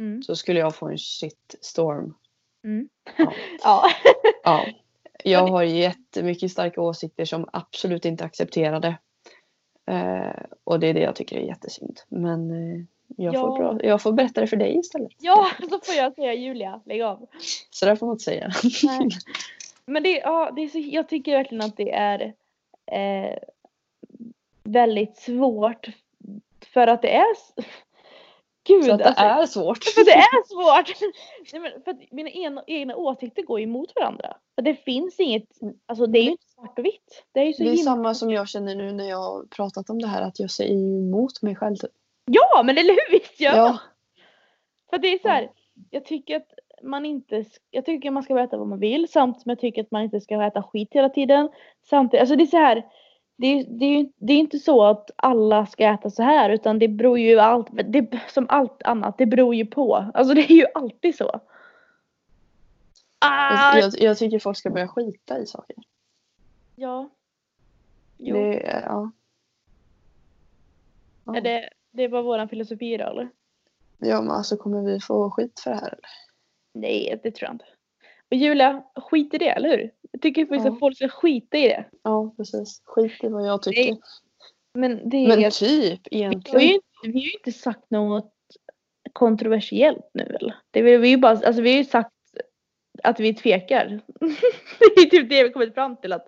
[0.00, 0.22] Mm.
[0.22, 2.14] så skulle jag få en shitstorm.
[2.64, 2.88] Mm.
[3.16, 3.32] Ja.
[3.64, 3.90] ja.
[4.44, 4.66] Ja.
[5.24, 8.98] Jag har jättemycket starka åsikter som absolut inte accepterar det.
[9.90, 12.00] Eh, och det är det jag tycker är jättesynd.
[12.08, 12.84] Men eh,
[13.16, 13.40] jag, Ja.
[13.40, 15.12] får bra, jag får berätta det för dig istället.
[15.18, 17.26] ja, så får jag säga Julia, lägg av.
[17.70, 18.50] Så där får man inte säga.
[18.84, 19.08] Nej.
[19.86, 22.34] Men det, ja, det är så, jag tycker verkligen att det är
[22.86, 23.36] eh,
[24.62, 25.88] väldigt svårt.
[26.72, 27.26] För att det är...
[28.64, 29.84] Gud, Så att det alltså, är svårt.
[29.84, 31.00] För det är svårt!
[31.52, 34.36] Nej, men för att mina egna, egna åsikter går emot varandra.
[34.54, 35.44] För det finns inget,
[35.86, 37.24] alltså det är ju inte svart och vitt.
[37.32, 39.90] Det är ju så Det är samma som jag känner nu när jag har pratat
[39.90, 41.76] om det här att jag säger emot mig själv.
[41.76, 41.90] Typ.
[42.24, 43.56] Ja men eller hur visst gör?
[43.56, 43.78] Ja,
[44.90, 45.50] För det är så här,
[45.90, 46.48] jag tycker att
[46.82, 49.90] man inte, jag tycker man ska äta vad man vill samtidigt som jag tycker att
[49.90, 51.48] man inte ska äta skit hela tiden.
[51.90, 52.84] Samtidigt, alltså det är så här,
[53.40, 56.88] det är, det, det är inte så att alla ska äta så här utan det
[56.88, 60.10] beror ju allt, det, som allt annat, det beror ju på.
[60.14, 61.40] Alltså det är ju alltid så.
[63.18, 65.76] Ah, jag, jag tycker folk ska börja skita i saker.
[66.74, 67.10] ja.
[68.18, 68.34] Jo.
[68.34, 69.10] Det, ja.
[71.24, 71.36] Ja.
[71.36, 73.28] Är det, det var våran filosofi då eller?
[73.98, 76.10] ja, men alltså kommer vi få skit för det här eller?
[76.72, 77.64] Nej, det tror jag inte.
[78.30, 79.90] Och Julia, skit i det, eller hur?
[80.12, 80.72] Jag tycker faktiskt Ja.
[80.72, 81.84] att folk ska skita i det.
[82.02, 82.82] Ja, precis.
[82.84, 83.84] Skit i vad jag tycker.
[83.90, 84.00] Nej,
[84.74, 85.28] Men det är...
[85.28, 85.62] Men typ
[86.10, 86.60] vi, har egentligen.
[86.68, 88.32] ju, inte- vi har ju inte sagt något
[89.12, 90.54] kontroversiellt nu eller?
[90.70, 92.10] Det vi, vi, bara, alltså, vi har ju sagt
[93.02, 94.00] att vi tvekar.
[94.96, 96.12] det är typ det vi kommit fram till.
[96.12, 96.26] Att,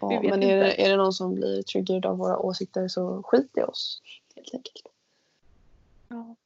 [0.00, 0.66] vi Ja, vet men är inte.
[0.66, 4.02] det, är det någon som blir triggerad av våra åsikter så skit i oss.
[4.36, 4.84] Helt enkelt.
[6.08, 6.36] ja,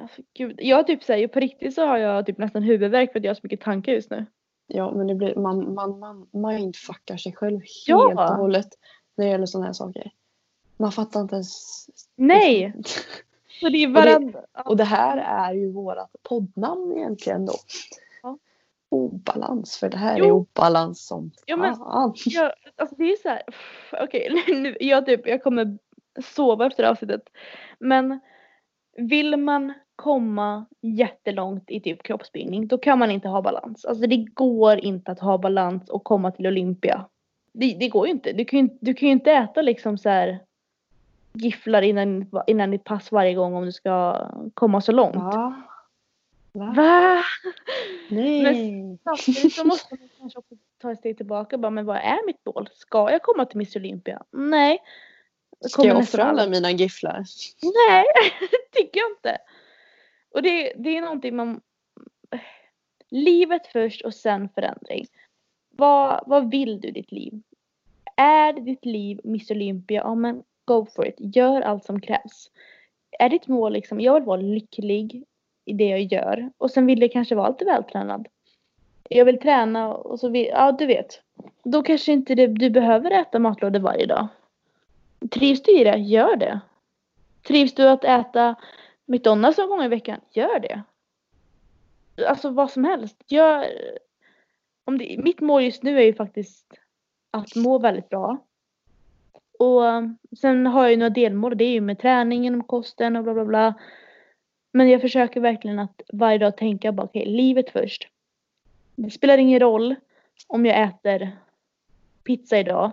[0.00, 0.58] alltså, gud.
[0.62, 3.34] Jag typ säger på riktigt så har jag typ nästan huvudvärk för att jag har
[3.34, 4.26] så mycket tankar just nu.
[4.66, 8.30] Ja, men det blir, man, man, man mindfuckar sig själv helt Ja.
[8.32, 8.68] och hållet
[9.14, 10.10] när det gäller sådana här saker.
[10.76, 11.86] Man fattar inte ens.
[12.16, 12.74] Nej!
[13.60, 14.40] Så det är det- varandra.
[14.64, 17.52] Och det här är ju vårat poddnamn egentligen då.
[18.22, 18.38] Ja.
[18.88, 20.24] Obalans, för det här Jo.
[20.24, 22.14] är obalans som Ja, men- fan.
[22.26, 23.42] Ja, alltså det är så här.
[24.04, 25.78] Okej, nu, jag, typ, jag kommer
[26.34, 27.22] sova efter avsnittet.
[27.78, 28.20] Men
[28.96, 33.84] vill man komma jättelångt i typ kroppsbyggning då kan man inte ha balans.
[33.84, 37.04] Alltså det går inte att ha balans och komma till Olympia.
[37.52, 38.32] Det, det går ju inte.
[38.32, 40.38] Du kan ju, inte- du kan ju inte äta liksom så här
[41.32, 45.14] gifflar innan, innan ditt pass varje gång om du ska komma så långt.
[45.16, 45.62] Va?
[46.52, 46.72] Va?
[46.76, 47.22] Va?
[48.08, 48.98] Nej.
[49.04, 52.26] Samtidigt så måste man kanske också ta ett steg tillbaka och bara, men vad är
[52.26, 52.68] mitt mål?
[52.72, 54.22] Ska jag komma till Miss Olympia?
[54.30, 54.78] Nej.
[55.60, 57.24] Ska jag offra alla mina gifflar?
[57.88, 58.04] Nej,
[58.40, 59.38] det tycker jag inte.
[60.36, 61.60] Och det, det är någonting man...
[63.10, 65.06] Livet först och sen förändring.
[65.70, 67.42] Vad, vad vill du i ditt liv?
[68.16, 70.00] Är ditt liv Miss Olympia?
[70.00, 71.14] Ja men go for it.
[71.18, 72.50] Gör allt som krävs.
[73.18, 75.24] Är ditt mål liksom, jag vill vara lycklig
[75.64, 76.50] i det jag gör.
[76.58, 78.28] Och sen vill jag kanske vara lite vältränad.
[79.10, 81.22] Jag vill träna och så vill, ja du vet.
[81.64, 84.28] Då kanske inte det, du behöver äta matlådor varje dag.
[85.30, 85.96] Trivs du i det?
[85.96, 86.60] Gör det.
[87.46, 88.56] Trivs du att äta
[89.06, 90.20] McDonalds någon gång i veckan?
[90.30, 90.82] Gör det.
[92.28, 93.16] Alltså vad som helst.
[93.26, 93.66] Gör,
[94.84, 96.66] om det, mitt mål just nu är ju faktiskt
[97.30, 98.38] att må väldigt bra.
[99.58, 101.56] Och um, sen har jag ju några delmål.
[101.58, 103.74] Det är ju med träningen och kosten och bla bla bla.
[104.72, 108.08] Men jag försöker verkligen att varje dag tänka bara okej, livet först.
[108.96, 109.94] Det spelar ingen roll
[110.46, 111.36] om jag äter
[112.24, 112.92] pizza idag.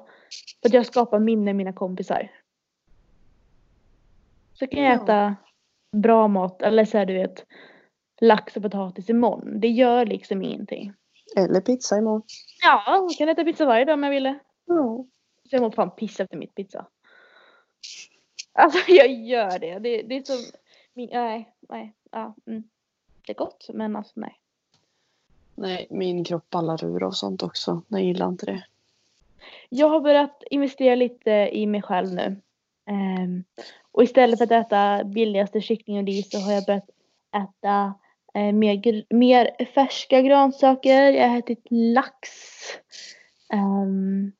[0.61, 2.32] För att jag skapar minnen med mina kompisar.
[4.53, 5.03] Så kan jag Ja.
[5.03, 5.36] äta
[5.94, 7.46] bra mat, eller så här du vet
[8.22, 9.60] lax och potatis imorgon.
[9.60, 10.94] Det gör liksom ingenting.
[11.38, 12.22] Eller pizza imorgon.
[12.64, 14.39] Ja, jag kan äta pizza varje dag om jag ville.
[14.66, 15.06] Ja.
[15.50, 16.86] Så jag mår fan piss efter mitt pizza.
[18.54, 19.80] Alltså jag gör det.
[19.80, 20.60] Det, det är som,
[20.94, 22.64] min, nej, nej, ja, mm.
[23.26, 24.39] Det är gott men alltså nej.
[25.56, 27.82] Nej, min kropp ballar ur och sånt också.
[27.88, 28.66] Jag gillar inte det.
[29.70, 32.36] Jag har börjat investera lite i mig själv nu.
[32.90, 33.44] Ehm,
[33.92, 36.90] och istället för att äta billigaste kyckling och ris så har jag börjat
[37.36, 37.94] äta
[38.34, 41.12] eh, mer, mer färska grönsaker.
[41.12, 42.30] Jag har ätit lax.
[43.54, 44.32] Ehm,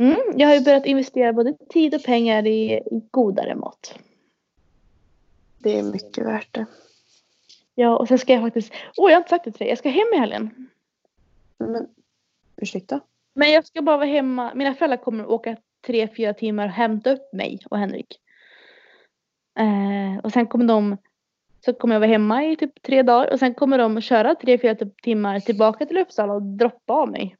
[0.00, 3.98] Mm, jag har ju börjat investera både tid och pengar i, i godare mat.
[5.58, 6.66] Det är mycket värt det.
[7.74, 8.72] Ja, och sen ska jag faktiskt...
[8.96, 9.68] Åh, oh, jag har inte sagt det till dig.
[9.68, 10.68] Jag ska hem i helgen.
[11.58, 11.88] Men
[12.56, 13.00] ursäkta?
[13.34, 14.54] Men jag ska bara vara hemma.
[14.54, 18.20] Mina föräldrar kommer att åka tre, fyra timmar och hämta upp mig och Henrik.
[19.58, 20.96] Eh, och sen kommer de...
[21.64, 24.58] Så kommer jag vara hemma i typ tre dagar och sen kommer de köra tre,
[24.58, 27.36] fyra timmar tillbaka till Uppsala och droppa av mig.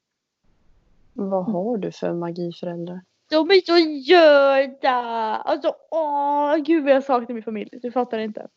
[1.13, 3.01] Vad har du för magiföräldrar?
[3.31, 3.77] De är så
[4.13, 4.91] göda!
[5.37, 7.69] Alltså åh, gud vad jag saknar min familj.
[7.83, 8.49] Du fattar inte.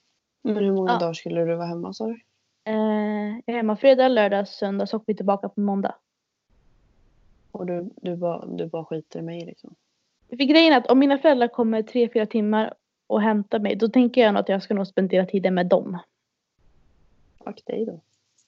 [0.44, 1.00] Men hur många Ja.
[1.00, 2.20] dagar skulle du vara hemma sa du?
[2.66, 5.96] Eh, jag är hemma fredag, lördag, söndag så åker vi tillbaka på måndag.
[7.54, 9.76] Och du, du, bara, du bara skiter i mig liksom?
[10.30, 12.74] För grejen är att om mina föräldrar kommer tre, fyra timmar
[13.08, 16.00] och hämtar mig då tänker jag nog att jag ska nog spendera tiden med dem.
[17.44, 18.00] Fuck dig då.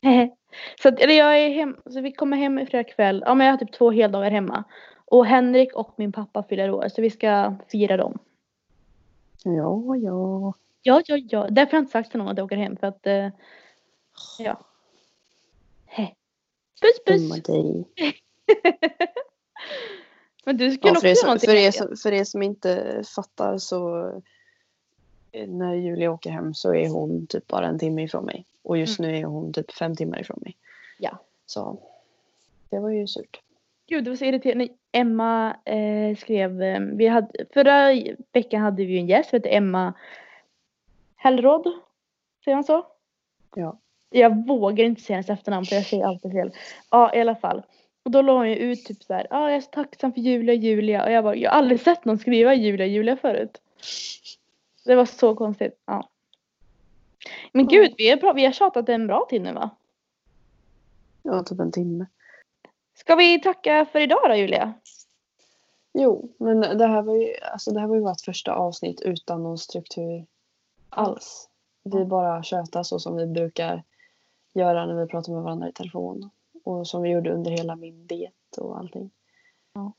[0.82, 3.24] så att, eller jag är hem, så vi kommer hem i fredag kväll.
[3.26, 4.64] Ja men jag har typ två heldagar hemma.
[5.06, 8.20] Och Henrik och min pappa fyller år så vi ska fira dem.
[9.44, 10.54] Ja, ja.
[10.82, 11.48] Ja, ja, ja.
[11.50, 13.30] Därför har jag inte sagt till någon att jag åker hem för att eh,
[14.40, 14.60] ja.
[15.86, 16.16] He.
[16.82, 17.42] Puss puss.
[20.46, 21.50] men du skulle Ja, också för, er göra som, någonting.
[21.50, 24.08] för, er som, för er som inte fattar så
[25.32, 28.46] eh, när Julia åker hem så är hon typ bara en timme ifrån mig.
[28.64, 30.58] Och just nu är hon typ fem timmar ifrån mig.
[30.98, 31.20] Ja.
[31.46, 31.80] Så
[32.70, 33.42] det var ju surt.
[33.88, 34.68] Gud, det var så irriterande.
[34.92, 37.88] Emma eh, skrev, eh, vi hade, förra
[38.32, 39.94] veckan hade vi en gäst som hette Emma
[41.16, 41.68] Hellråd.
[42.44, 42.86] Säger man så?
[43.56, 43.80] Ja.
[44.10, 46.52] Jag vågar inte säga hennes efternamn för jag säger alltid fel.
[46.92, 47.64] Ja, i alla fall.
[48.06, 50.22] Och då la hon ju ut typ så här, ja, jag är så tacksam för
[50.22, 51.04] Julia, Julia.
[51.04, 53.62] Och jag bara, jag har aldrig sett någon skriva Julia, Julia förut.
[54.86, 55.80] Det var så konstigt.
[55.86, 56.10] Ja.
[57.52, 59.70] Men gud, vi, är bra, vi har tjatat en bra tid nu va?
[61.24, 62.06] Ja, typ en timme.
[62.96, 64.74] Ska vi tacka för idag då Julia?
[65.94, 69.44] Jo, men det här var ju, alltså det här var ju vårt första avsnitt utan
[69.44, 70.26] någon struktur
[70.90, 71.50] alls.
[71.84, 73.84] Vi bara tjötar så som vi brukar
[74.54, 76.30] göra när vi pratar med varandra i telefon.
[76.66, 79.12] Och som vi gjorde under hela min diet och allting.
[79.74, 79.94] Ja.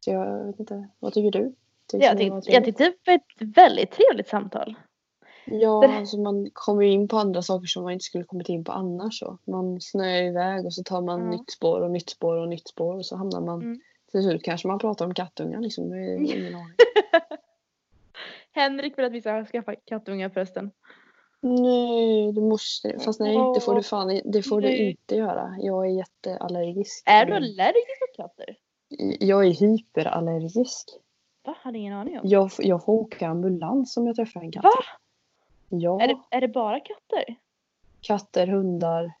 [0.00, 1.54] Så jag vet inte, vad tycker du?
[1.86, 2.64] Tycker Jag tyckte, jag trevligt?
[2.78, 4.74] tyckte det var ett väldigt trevligt samtal.
[5.44, 8.48] Ja, Det- alltså man kommer ju in på andra saker som man inte skulle kommit
[8.48, 9.18] in på annars.
[9.18, 9.38] Så.
[9.44, 11.30] Man snöar iväg och så tar man Ja.
[11.30, 13.80] nytt spår och nytt spår och nytt spår och så hamnar man Mm.
[14.10, 15.90] till slut kanske man pratar om kattungar liksom.
[15.90, 16.74] Det är ingen aning.
[18.52, 20.70] Henrik vill att vi ska skaffa kattungar förresten.
[21.40, 22.98] Nej, du måste.
[22.98, 25.56] Fast nej, det får du fan det får du inte göra.
[25.58, 27.02] Jag är jätteallergisk.
[27.06, 28.56] Är du allergisk mot katter?
[29.20, 30.88] Jag är hyperallergisk.
[31.44, 31.54] Va?
[31.60, 32.28] Hade ingen aning om.
[32.28, 34.64] Jag, jag får åka ambulans om jag träffar en katt.
[34.64, 34.70] Va?
[35.68, 37.36] Ja, Är, det, är det bara katter?
[38.00, 39.12] katter, hundar,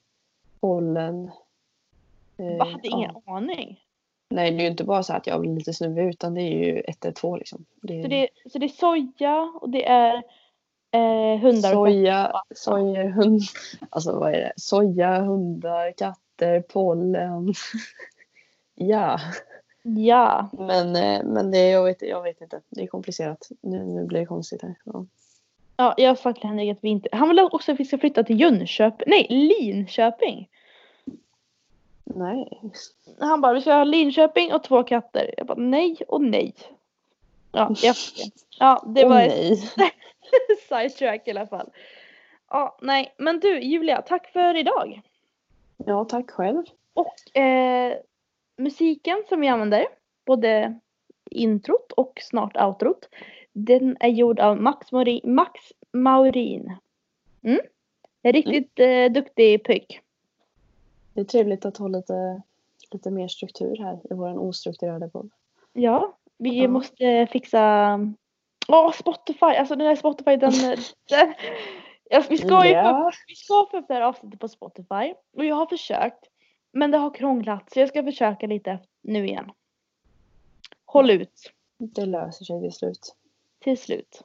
[0.60, 1.30] pollen.
[2.36, 2.64] Eh, Va?
[2.64, 3.32] Hade ingen ja.
[3.34, 3.80] aning.
[4.30, 6.66] Nej, det är ju inte bara så att jag blir lite snuvig utan det är
[6.66, 7.64] ju 112 liksom.
[7.82, 10.22] Det är Så det, så det är soja och det är
[10.90, 13.42] eh, hundar och soja, soja, hund,
[13.90, 14.52] alltså vad är det?
[14.56, 17.54] Soja, hundar, katter, pollen.
[18.74, 19.20] ja.
[19.82, 20.48] Ja.
[20.52, 22.60] men, eh, men det, jag, vet, jag vet inte.
[22.68, 23.48] Det är komplicerat.
[23.60, 24.74] Nu, nu blir det konstigt här.
[24.84, 25.06] Ja.
[25.76, 25.94] ja.
[25.96, 27.08] Jag till Henrik att vi inte...
[27.12, 29.04] Han vill också att vi ska flytta till Jönköping.
[29.06, 30.48] Nej, Linköping.
[32.04, 32.60] Nej.
[33.18, 35.34] Han bara, vi ska ha Linköping och två katter.
[35.36, 36.54] Jag bara, nej och nej.
[37.52, 37.96] Ja, jag
[38.58, 39.92] Ja, det var ett nej.
[40.68, 41.70] sidetrack i alla fall.
[42.50, 43.14] Ja, nej.
[43.18, 45.00] Men du, Julia, tack för idag.
[45.76, 46.62] Ja, tack själv.
[46.94, 47.96] Och eh,
[48.56, 49.86] musiken som vi använder,
[50.26, 50.78] både
[51.30, 53.08] introt och snart outrot,
[53.52, 55.60] den är gjord av Max, Mori, Max
[55.92, 56.76] Maurin.
[57.42, 57.60] Mm.
[58.22, 60.00] En Riktigt eh, duktig pojk.
[61.14, 62.42] Det är trevligt att ha lite,
[62.92, 65.30] lite mer struktur här i vår ostrukturerade podd.
[65.72, 66.68] Ja, vi Ja.
[66.68, 67.98] måste fixa
[68.68, 69.46] Åh, Spotify!
[69.46, 70.52] Alltså den här Spotify den...
[71.08, 71.34] den
[72.10, 72.74] ja, vi, ska ju
[73.26, 75.14] vi ska få upp det här avsnittet på Spotify.
[75.36, 76.24] Och jag har försökt.
[76.72, 79.50] Men det har krånglat så jag ska försöka lite nu igen.
[80.84, 83.14] Håll ut Det löser sig till slut.
[83.58, 84.22] till slut.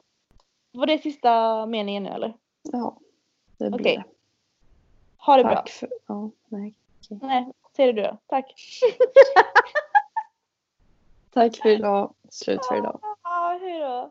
[0.72, 2.34] Var det sista meningen nu eller?
[2.62, 2.98] Ja,
[3.58, 3.96] det blir Okej.
[3.96, 4.04] det.
[5.16, 5.54] Ha det bra.
[5.54, 5.88] Tack för...
[6.06, 6.74] Ja, nej.
[7.08, 8.18] Nej, säger du då.
[8.26, 8.54] Tack.
[11.30, 12.14] Tack för idag.
[12.30, 13.00] Slut för idag.
[13.22, 14.10] Ja, hej